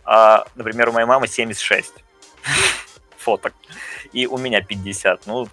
[0.05, 1.93] А, например, у моей мамы 76
[3.19, 3.53] фоток.
[4.13, 5.27] И у меня 50.
[5.27, 5.49] Ну,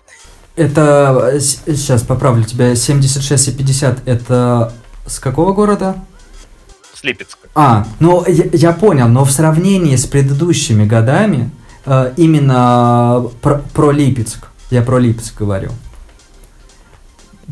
[0.55, 4.73] это, сейчас поправлю тебя, 76 и 50, это
[5.05, 5.95] с какого города?
[6.93, 7.47] С Липецка.
[7.53, 11.51] А, ну я, я понял, но в сравнении с предыдущими годами,
[11.87, 14.47] Э, именно про, про Липецк.
[14.69, 15.71] Я про Липецк говорю.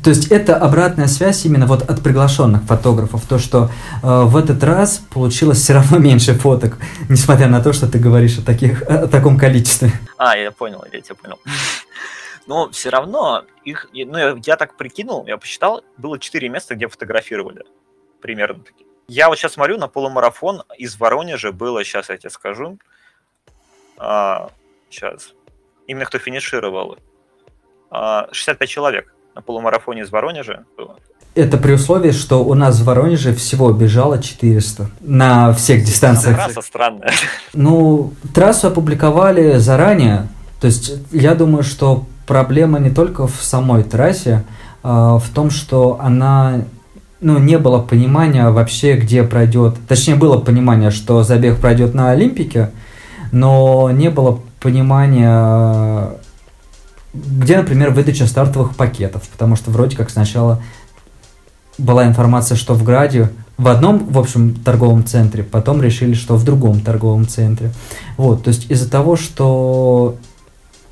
[0.06, 3.72] То есть это обратная связь именно вот от приглашенных фотографов, то что
[4.04, 6.78] э, в этот раз получилось все равно меньше фоток,
[7.10, 9.92] несмотря на то, что ты говоришь о таких о таком количестве.
[10.20, 11.40] А, я понял, я тебя понял.
[12.46, 16.88] Но все равно их, ну я, я так прикинул, я посчитал, было четыре места, где
[16.88, 17.64] фотографировали,
[18.22, 18.86] примерно такие.
[19.08, 22.78] Я вот сейчас смотрю на полумарафон из Воронежа было, сейчас я тебе скажу,
[23.98, 24.52] а,
[24.92, 25.34] сейчас,
[25.88, 27.00] именно кто финишировал,
[27.90, 30.96] а, 65 человек на полумарафоне из Воронежа было.
[31.36, 36.38] Это при условии, что у нас в Воронеже всего бежало 400 на всех дистанциях.
[36.38, 37.12] Трасса странная.
[37.54, 40.30] Ну, трассу опубликовали заранее.
[40.62, 44.46] То есть я думаю, что проблема не только в самой трассе,
[44.82, 46.62] а в том, что она
[47.20, 49.76] ну, не было понимания вообще, где пройдет.
[49.90, 52.72] Точнее, было понимание, что забег пройдет на Олимпике,
[53.34, 56.12] но не было понимания,
[57.16, 60.62] где, например, выдача стартовых пакетов, потому что вроде как сначала
[61.78, 66.44] была информация, что в Граде в одном, в общем, торговом центре, потом решили, что в
[66.44, 67.72] другом торговом центре.
[68.18, 70.18] Вот, то есть из-за того, что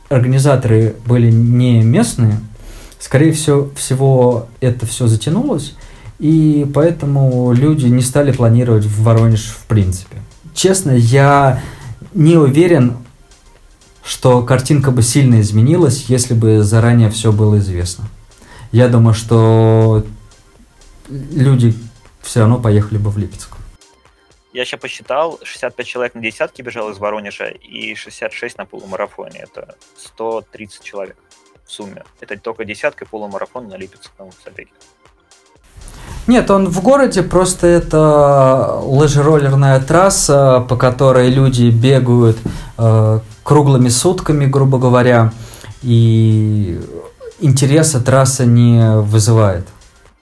[0.09, 2.39] организаторы были не местные,
[2.99, 5.76] скорее всего, всего это все затянулось,
[6.19, 10.17] и поэтому люди не стали планировать в Воронеж в принципе.
[10.53, 11.61] Честно, я
[12.13, 12.93] не уверен,
[14.04, 18.06] что картинка бы сильно изменилась, если бы заранее все было известно.
[18.72, 20.06] Я думаю, что
[21.08, 21.76] люди
[22.22, 23.58] все равно поехали бы в Липецк.
[24.54, 29.39] Я сейчас посчитал, 65 человек на десятке бежал из Воронежа и 66 на полумарафоне.
[29.39, 31.18] Это 130 человек
[31.66, 32.04] в сумме.
[32.20, 34.72] Это только десятка полумарафона на Липецком забеге.
[36.28, 42.38] Нет, он в городе, просто это лыжероллерная трасса, по которой люди бегают
[42.78, 45.32] э, круглыми сутками, грубо говоря,
[45.82, 46.80] и
[47.39, 49.68] интереса трасса не вызывает.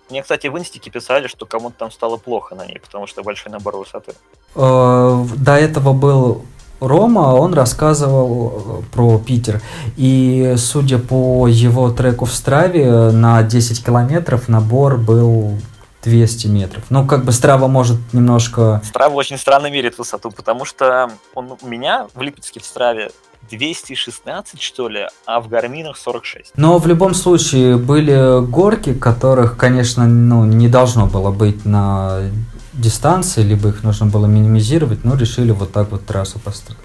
[0.09, 3.51] Мне, кстати, в инстике писали, что кому-то там стало плохо на ней, потому что большой
[3.51, 4.13] набор высоты.
[4.55, 6.43] Э, до этого был
[6.81, 9.61] Рома, он рассказывал про Питер.
[9.95, 15.59] И судя по его треку в Страве, на 10 километров набор был
[16.03, 16.83] 200 метров.
[16.89, 18.81] Ну, как бы Страва может немножко...
[18.83, 23.11] Страва очень странно меряет высоту, потому что он у меня в Липецке в Страве
[23.49, 26.53] 216, что ли, а в Гарминах 46.
[26.55, 32.29] Но в любом случае были горки, которых, конечно, ну, не должно было быть на
[32.73, 36.39] дистанции, либо их нужно было минимизировать, но решили вот так вот трассу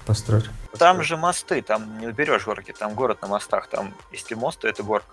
[0.05, 0.45] построить.
[0.77, 4.67] Там же мосты, там не уберешь горки, там город на мостах, там если мост, то
[4.67, 5.07] это горка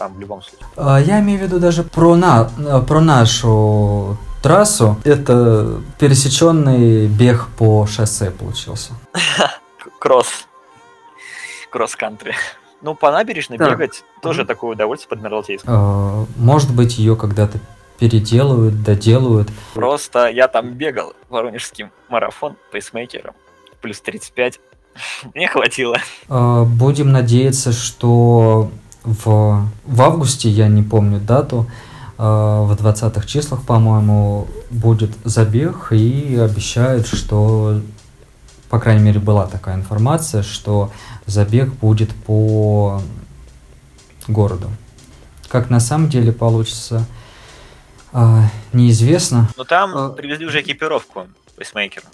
[0.00, 0.66] там в любом случае.
[0.76, 2.44] А, я имею в виду даже про, на,
[2.88, 4.96] про нашу трассу.
[5.04, 8.94] Это пересеченный бег по шоссе получился.
[10.00, 10.46] Кросс.
[11.70, 12.34] Кросс-кантри.
[12.80, 13.68] Ну, по набережной да.
[13.68, 15.70] бегать тоже такое удовольствие под Адмиралтейском.
[15.70, 17.58] А, может быть, ее когда-то
[17.98, 19.50] переделывают, доделывают.
[19.74, 23.34] Просто я там бегал воронежским марафон пейсмейкером.
[23.82, 24.60] Плюс 35.
[25.34, 25.98] Мне хватило.
[26.30, 28.70] А, будем надеяться, что
[29.04, 31.70] в, в августе, я не помню дату,
[32.18, 37.80] э, в 20-х числах, по-моему, будет забег и обещают, что,
[38.68, 40.92] по крайней мере, была такая информация, что
[41.26, 43.02] забег будет по
[44.28, 44.70] городу.
[45.48, 47.06] Как на самом деле получится,
[48.12, 48.42] э,
[48.72, 49.48] неизвестно.
[49.56, 50.10] Но там а...
[50.10, 51.26] привезли уже экипировку
[51.56, 52.06] пейсмейкера.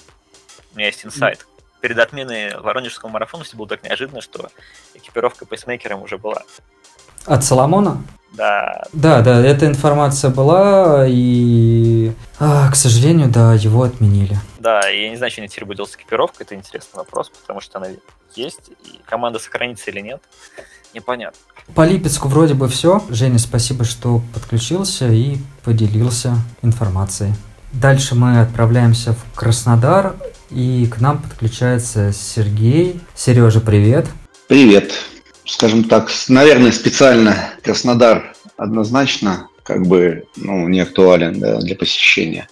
[0.73, 1.47] У меня есть инсайт.
[1.87, 4.51] Перед отменой Воронежского марафона все было так неожиданно, что
[4.95, 6.43] экипировка пейсмейкером уже была.
[7.27, 8.03] От Соломона?
[8.33, 8.83] Да.
[8.93, 12.11] Да, да, эта информация была, и,
[12.41, 14.37] а, к сожалению, да, его отменили.
[14.59, 17.87] Да, я не знаю, что теперь будет с экипировкой, это интересный вопрос, потому что она
[18.35, 20.21] есть, и команда сохранится или нет.
[20.93, 21.39] непонятно.
[21.77, 23.01] По Липецку вроде бы все.
[23.11, 27.33] Женя, спасибо, что подключился и поделился информацией.
[27.73, 30.17] Дальше мы отправляемся в Краснодар,
[30.51, 33.01] и к нам подключается Сергей.
[33.15, 34.07] Сережа, привет.
[34.49, 34.93] Привет.
[35.45, 42.49] Скажем так, наверное, специально Краснодар однозначно как бы ну, не актуален да, для посещения.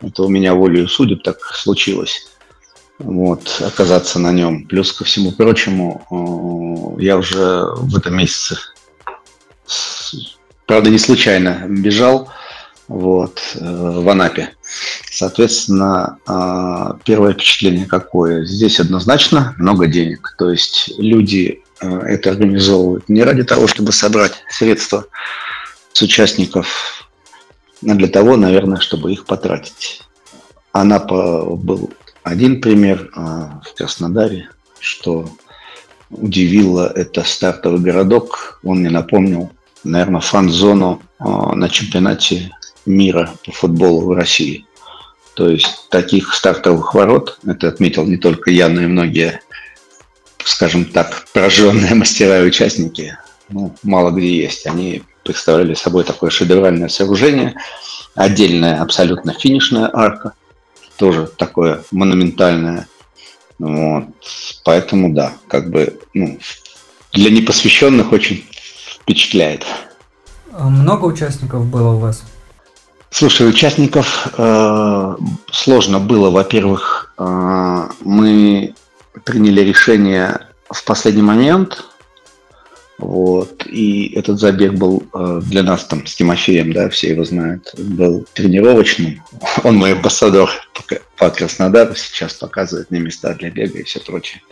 [0.00, 2.28] Это у меня волею судеб так случилось.
[2.98, 4.66] Вот, оказаться на нем.
[4.66, 8.58] Плюс ко всему прочему, я уже в этом месяце,
[10.66, 12.28] правда, не случайно бежал
[12.88, 14.54] вот, э, в Анапе.
[15.10, 18.44] Соответственно, э, первое впечатление какое?
[18.44, 20.34] Здесь однозначно много денег.
[20.38, 25.06] То есть люди это организовывают не ради того, чтобы собрать средства
[25.92, 27.08] с участников,
[27.86, 30.02] а для того, наверное, чтобы их потратить.
[30.72, 31.90] Анапа был
[32.22, 34.50] один пример а, в Краснодаре,
[34.80, 35.30] что
[36.10, 38.60] удивило, это стартовый городок.
[38.62, 39.50] Он мне напомнил,
[39.82, 42.50] наверное, фан-зону а, на чемпионате
[42.86, 44.66] мира по футболу в России.
[45.38, 49.40] То есть таких стартовых ворот, это отметил не только я, но и многие,
[50.44, 53.16] скажем так, пораженные мастера и участники,
[53.48, 54.66] ну, мало где есть.
[54.66, 57.54] Они представляли собой такое шедевральное сооружение,
[58.16, 60.32] отдельная абсолютно финишная арка,
[60.96, 62.88] тоже такое монументальное.
[63.60, 64.06] Вот.
[64.64, 66.36] Поэтому да, как бы ну,
[67.12, 68.44] для непосвященных очень
[69.02, 69.64] впечатляет.
[70.50, 72.24] А много участников было у вас?
[73.10, 75.16] Слушай, участников э,
[75.50, 76.30] сложно было.
[76.30, 78.74] Во-первых, э, мы
[79.24, 80.40] приняли решение
[80.70, 81.84] в последний момент,
[82.98, 83.64] вот.
[83.66, 88.26] И этот забег был э, для нас там с Тимофеем, да, все его знают, был
[88.34, 89.22] тренировочным.
[89.64, 90.50] Он мой амбассадор
[91.16, 94.42] по Краснодару сейчас показывает мне места для бега и все прочее.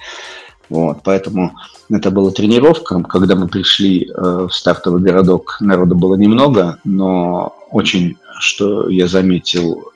[0.69, 1.57] Вот, поэтому
[1.91, 3.03] это была тренировка.
[3.03, 9.93] Когда мы пришли э, в стартовый городок, народу было немного, но очень, что я заметил,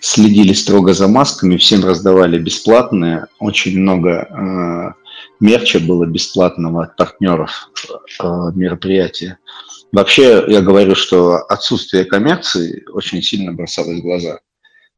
[0.00, 4.92] следили строго за масками, всем раздавали бесплатные, очень много э,
[5.40, 7.70] мерча было бесплатного от партнеров
[8.20, 8.24] э,
[8.54, 9.38] мероприятия.
[9.92, 14.40] Вообще, я говорю, что отсутствие коммерции очень сильно бросалось в глаза.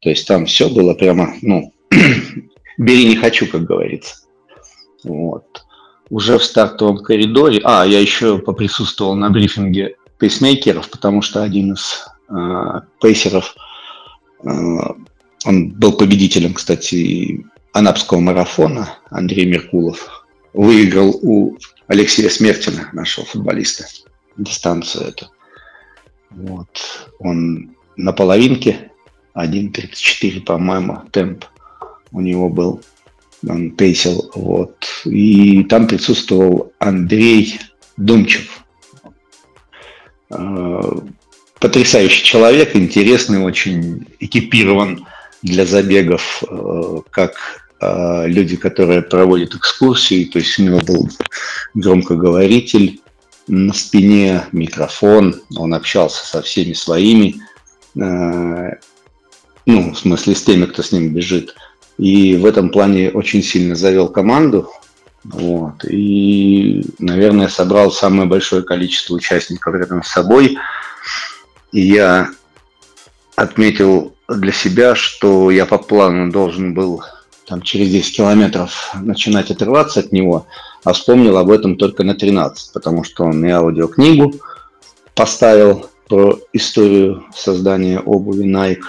[0.01, 1.73] То есть там все было прямо, ну,
[2.79, 4.17] бери не хочу, как говорится.
[5.05, 5.65] Вот.
[6.11, 12.07] Уже в стартовом коридоре, а, я еще поприсутствовал на брифинге пейсмейкеров, потому что один из
[13.01, 13.55] пейсеров,
[14.45, 14.49] э,
[15.45, 21.57] он был победителем, кстати, Анапского марафона, Андрей Меркулов, выиграл у
[21.87, 23.87] Алексея Смертина, нашего футболиста,
[24.37, 25.27] дистанцию эту.
[26.31, 26.69] Вот.
[27.19, 28.91] Он на половинке,
[29.35, 31.45] 1.34, по-моему, темп
[32.13, 32.83] у него был.
[33.49, 34.31] Он пейсил.
[34.35, 34.85] Вот.
[35.05, 37.61] И там присутствовал Андрей
[37.97, 38.65] Думчев.
[41.59, 45.07] Э, потрясающий человек, интересный, очень экипирован
[45.43, 47.35] для забегов, э, как
[47.81, 51.09] а, люди, которые проводят экскурсии, то есть у него был
[51.75, 53.01] громкоговоритель
[53.47, 57.37] на спине, микрофон, он общался со всеми своими,
[58.01, 58.73] а,
[59.65, 61.55] ну, в смысле, с теми, кто с ним бежит.
[61.99, 64.71] И в этом плане очень сильно завел команду.
[65.25, 65.85] Вот.
[65.85, 70.57] И, наверное, собрал самое большое количество участников рядом с собой.
[71.73, 72.31] Я
[73.37, 77.03] отметил для себя, что я по плану должен был
[77.47, 80.47] там, через 10 километров начинать отрываться от него,
[80.85, 84.35] а вспомнил об этом только на 13, потому что он и аудиокнигу
[85.15, 88.85] поставил про историю создания обуви Nike.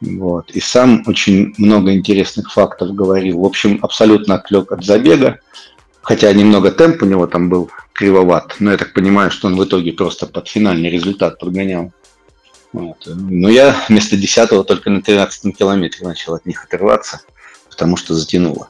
[0.00, 0.50] Вот.
[0.50, 3.40] И сам очень много интересных фактов говорил.
[3.40, 5.40] В общем, абсолютно отвлек от забега,
[6.10, 9.64] хотя немного темп у него там был кривоват, но я так понимаю, что он в
[9.64, 11.92] итоге просто под финальный результат подгонял.
[12.72, 12.98] Вот.
[13.06, 17.20] Но я вместо 10 только на 13 километре начал от них отрываться
[17.80, 18.68] потому что затянуло.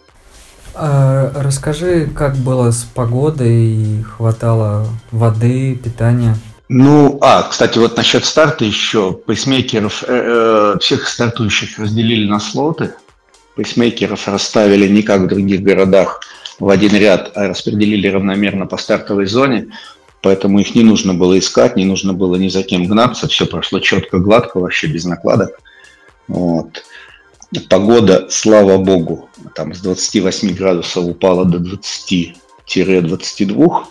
[0.73, 6.37] А расскажи, как было с погодой, хватало воды, питания?
[6.69, 12.95] Ну, а, кстати, вот насчет старта еще, пейсмейкеров, э, э, всех стартующих разделили на слоты,
[13.57, 16.21] пейсмейкеров расставили не как в других городах
[16.61, 19.69] в один ряд, а распределили равномерно по стартовой зоне,
[20.21, 23.81] поэтому их не нужно было искать, не нужно было ни за кем гнаться, все прошло
[23.81, 25.59] четко, гладко, вообще без накладок.
[26.29, 26.85] Вот.
[27.69, 33.85] Погода, слава богу, там с 28 градусов упала до 20-22.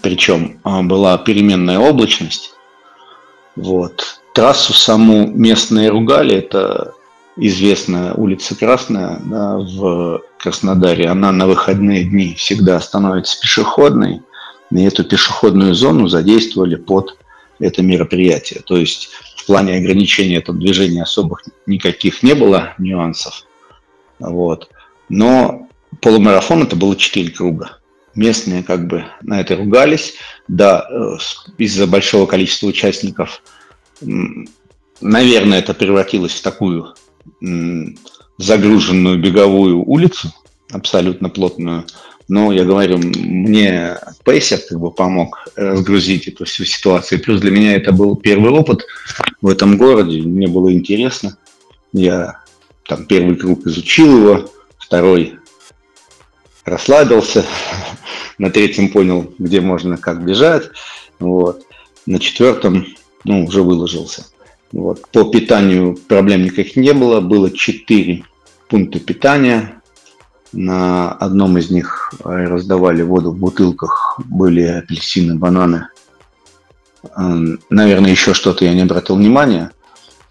[0.00, 2.54] Причем а, была переменная облачность.
[3.56, 4.20] Вот.
[4.32, 6.36] Трассу саму местные ругали.
[6.36, 6.94] Это
[7.36, 11.06] известная улица Красная да, в Краснодаре.
[11.06, 14.22] Она на выходные дни всегда становится пешеходной.
[14.72, 17.16] и эту пешеходную зону задействовали под
[17.60, 18.60] это мероприятие.
[18.66, 23.46] То есть в плане ограничения этого движения особых никаких не было нюансов.
[24.18, 24.68] Вот.
[25.08, 25.68] Но
[26.00, 27.78] полумарафон это было 4 круга.
[28.16, 30.14] Местные как бы на это ругались.
[30.48, 31.18] Да, э,
[31.58, 33.42] из-за большого количества участников,
[35.00, 36.94] наверное, это превратилось в такую
[38.38, 40.32] загруженную беговую улицу,
[40.70, 41.84] абсолютно плотную.
[42.28, 47.20] Но я говорю, мне пейсер как бы помог разгрузить эту всю ситуацию.
[47.20, 48.86] Плюс для меня это был первый опыт
[49.40, 50.22] в этом городе.
[50.22, 51.36] Мне было интересно.
[51.92, 52.40] Я
[52.86, 55.38] там первый круг изучил его, второй
[56.64, 57.44] расслабился,
[58.38, 60.70] на третьем понял, где можно как бежать,
[61.18, 61.64] вот.
[62.06, 62.86] на четвертом
[63.24, 64.26] ну, уже выложился.
[64.72, 65.06] Вот.
[65.10, 68.24] По питанию проблем никаких не было, было четыре
[68.68, 69.82] пункта питания,
[70.52, 75.88] на одном из них раздавали воду в бутылках, были апельсины, бананы.
[77.70, 79.72] Наверное, еще что-то я не обратил внимания.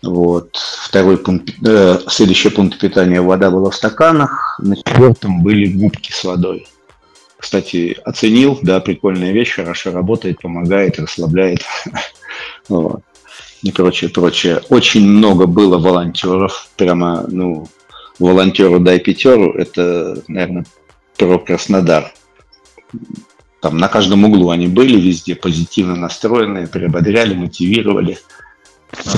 [0.02, 0.56] Вот.
[0.56, 4.60] Второй пункт, э, следующий пункт питания вода была в стаканах.
[4.60, 6.68] На четвертом были губки с водой.
[7.38, 11.62] Кстати, оценил, да, прикольная вещь, хорошо работает, помогает, расслабляет.
[12.70, 13.02] Вот.
[13.64, 14.62] И прочее, прочее.
[14.70, 17.68] Очень много было волонтеров, прямо, ну,
[18.18, 20.66] волонтеру дай пятеру, это, наверное,
[21.18, 22.12] про Краснодар.
[23.62, 28.18] Там на каждом углу они были, везде позитивно настроенные, приободряли, мотивировали.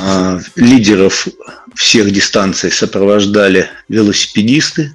[0.01, 1.27] А, лидеров
[1.73, 4.93] всех дистанций сопровождали велосипедисты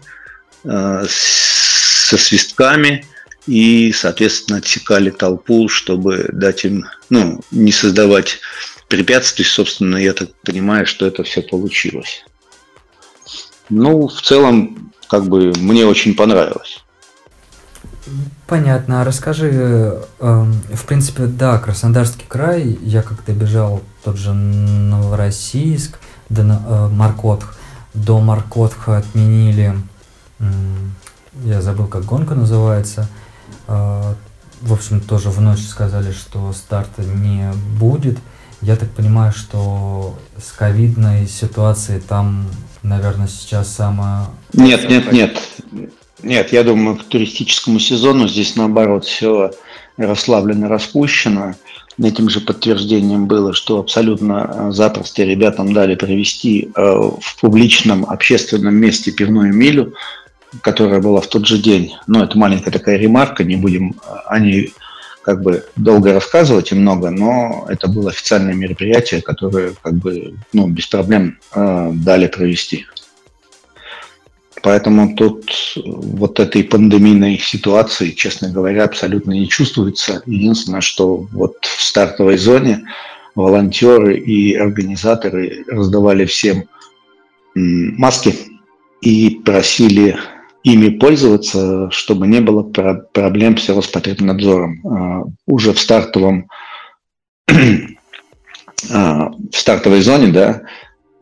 [0.64, 3.06] а, со свистками
[3.46, 8.40] и, соответственно, отсекали толпу, чтобы дать им, ну, не создавать
[8.88, 9.44] препятствий.
[9.44, 12.24] Собственно, я так понимаю, что это все получилось.
[13.70, 16.82] Ну, в целом, как бы мне очень понравилось.
[18.46, 19.02] Понятно.
[19.02, 19.50] А расскажи,
[20.18, 25.98] э, в принципе, да, Краснодарский край, я как-то бежал тот же Новороссийск,
[26.30, 27.54] до э, Маркотх.
[27.94, 29.74] До Маркотха отменили,
[30.38, 30.44] э,
[31.44, 33.08] я забыл, как гонка называется.
[33.66, 34.14] Э,
[34.62, 38.18] в общем, тоже в ночь сказали, что старта не будет.
[38.60, 42.46] Я так понимаю, что с ковидной ситуацией там,
[42.82, 44.26] наверное, сейчас самое...
[44.52, 45.38] Нет, нет, нет.
[46.22, 49.52] Нет, я думаю, к туристическому сезону здесь наоборот все
[49.96, 51.54] расслаблено, распущено.
[52.02, 58.76] Этим же подтверждением было, что абсолютно э, запросто ребятам дали провести э, в публичном общественном
[58.76, 59.94] месте пивную милю,
[60.62, 61.94] которая была в тот же день.
[62.06, 64.72] Но это маленькая такая ремарка, не будем э, о ней
[65.28, 70.68] как бы долго рассказывать и много, но это было официальное мероприятие, которое как бы ну,
[70.68, 72.86] без проблем э, дали провести.
[74.62, 75.52] Поэтому тут
[75.84, 80.22] вот этой пандемийной ситуации, честно говоря, абсолютно не чувствуется.
[80.24, 82.84] Единственное, что вот в стартовой зоне
[83.34, 86.64] волонтеры и организаторы раздавали всем
[87.54, 88.34] маски
[89.02, 90.16] и просили
[90.72, 94.86] ими пользоваться, чтобы не было проблем с Роспотребнадзором.
[94.86, 96.48] А, уже в стартовом
[98.90, 100.62] а, в стартовой зоне, да,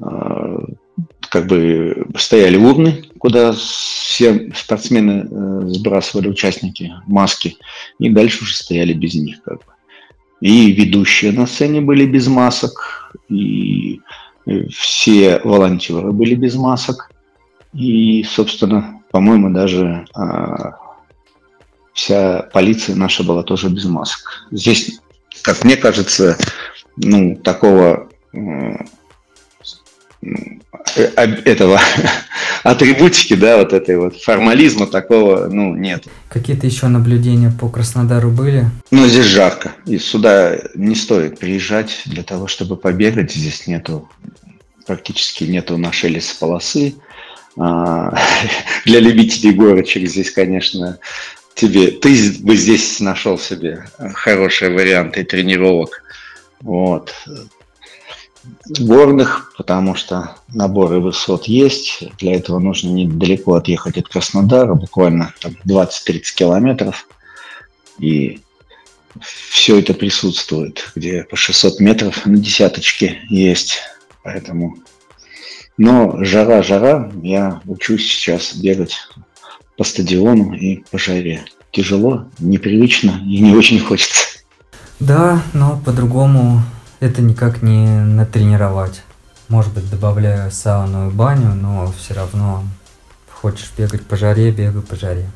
[0.03, 0.59] а,
[1.30, 7.57] как бы стояли урны, куда все спортсмены э, сбрасывали участники маски,
[7.99, 9.42] и дальше уже стояли без них.
[9.42, 9.72] Как бы.
[10.40, 14.01] И ведущие на сцене были без масок, и
[14.47, 17.11] э, все волонтеры были без масок.
[17.74, 20.74] И, собственно, по-моему, даже а,
[21.94, 24.46] вся полиция наша была тоже без масок.
[24.50, 25.00] Здесь,
[25.40, 26.36] как мне кажется,
[26.98, 28.10] ну, такого
[30.96, 31.80] Э, этого
[32.62, 36.04] атрибутики, да, вот этой вот формализма такого, ну, нет.
[36.28, 38.66] Какие-то еще наблюдения по Краснодару были?
[38.90, 43.32] Ну, здесь жарко, и сюда не стоит приезжать для того, чтобы побегать.
[43.32, 44.10] Здесь нету,
[44.86, 46.96] практически нету нашей лесополосы.
[47.59, 48.14] А,
[48.84, 50.98] для любителей горочек здесь, конечно,
[51.54, 56.02] тебе, ты бы здесь нашел себе хорошие варианты тренировок.
[56.61, 57.12] Вот
[58.78, 62.02] горных, потому что наборы высот есть.
[62.18, 67.09] Для этого нужно недалеко отъехать от Краснодара, буквально там 20-30 километров.
[67.98, 68.40] И
[69.20, 73.80] все это присутствует, где по 600 метров на десяточке есть.
[74.22, 74.76] Поэтому...
[75.78, 78.96] Но жара, жара, я учусь сейчас бегать
[79.76, 81.44] по стадиону и по жаре.
[81.70, 84.20] Тяжело, непривычно и не очень хочется.
[85.00, 86.62] Да, но по-другому
[87.00, 89.02] это никак не натренировать.
[89.48, 92.64] Может быть, добавляю сауну и баню, но все равно
[93.30, 95.26] хочешь бегать по жаре, бегай по жаре.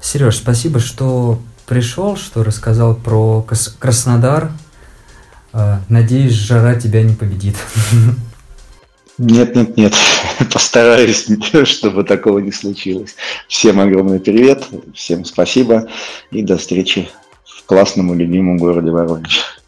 [0.00, 3.46] Сереж, спасибо, что пришел, что рассказал про
[3.78, 4.50] Краснодар.
[5.52, 7.56] Э, надеюсь, жара тебя не победит.
[9.18, 9.94] Нет, нет, нет.
[10.52, 11.26] Постараюсь,
[11.64, 13.16] чтобы такого не случилось.
[13.48, 14.64] Всем огромный привет,
[14.94, 15.88] всем спасибо
[16.30, 17.08] и до встречи
[17.44, 19.60] в классном и любимом городе Воронеж.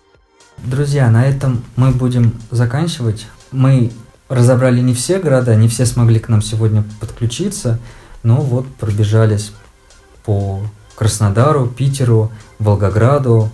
[0.58, 3.26] Друзья, на этом мы будем заканчивать.
[3.50, 3.90] Мы
[4.28, 7.80] разобрали не все города, не все смогли к нам сегодня подключиться,
[8.22, 9.52] но вот пробежались
[10.24, 10.60] по
[10.94, 12.30] Краснодару, Питеру,
[12.60, 13.50] Волгограду,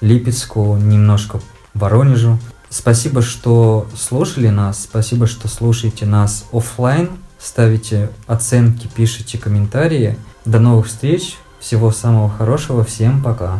[0.00, 1.40] Липецку, немножко
[1.74, 2.38] Воронежу.
[2.70, 10.16] Спасибо, что слушали нас, спасибо, что слушаете нас офлайн, ставите оценки, пишите комментарии.
[10.44, 13.58] До новых встреч, всего самого хорошего, всем пока.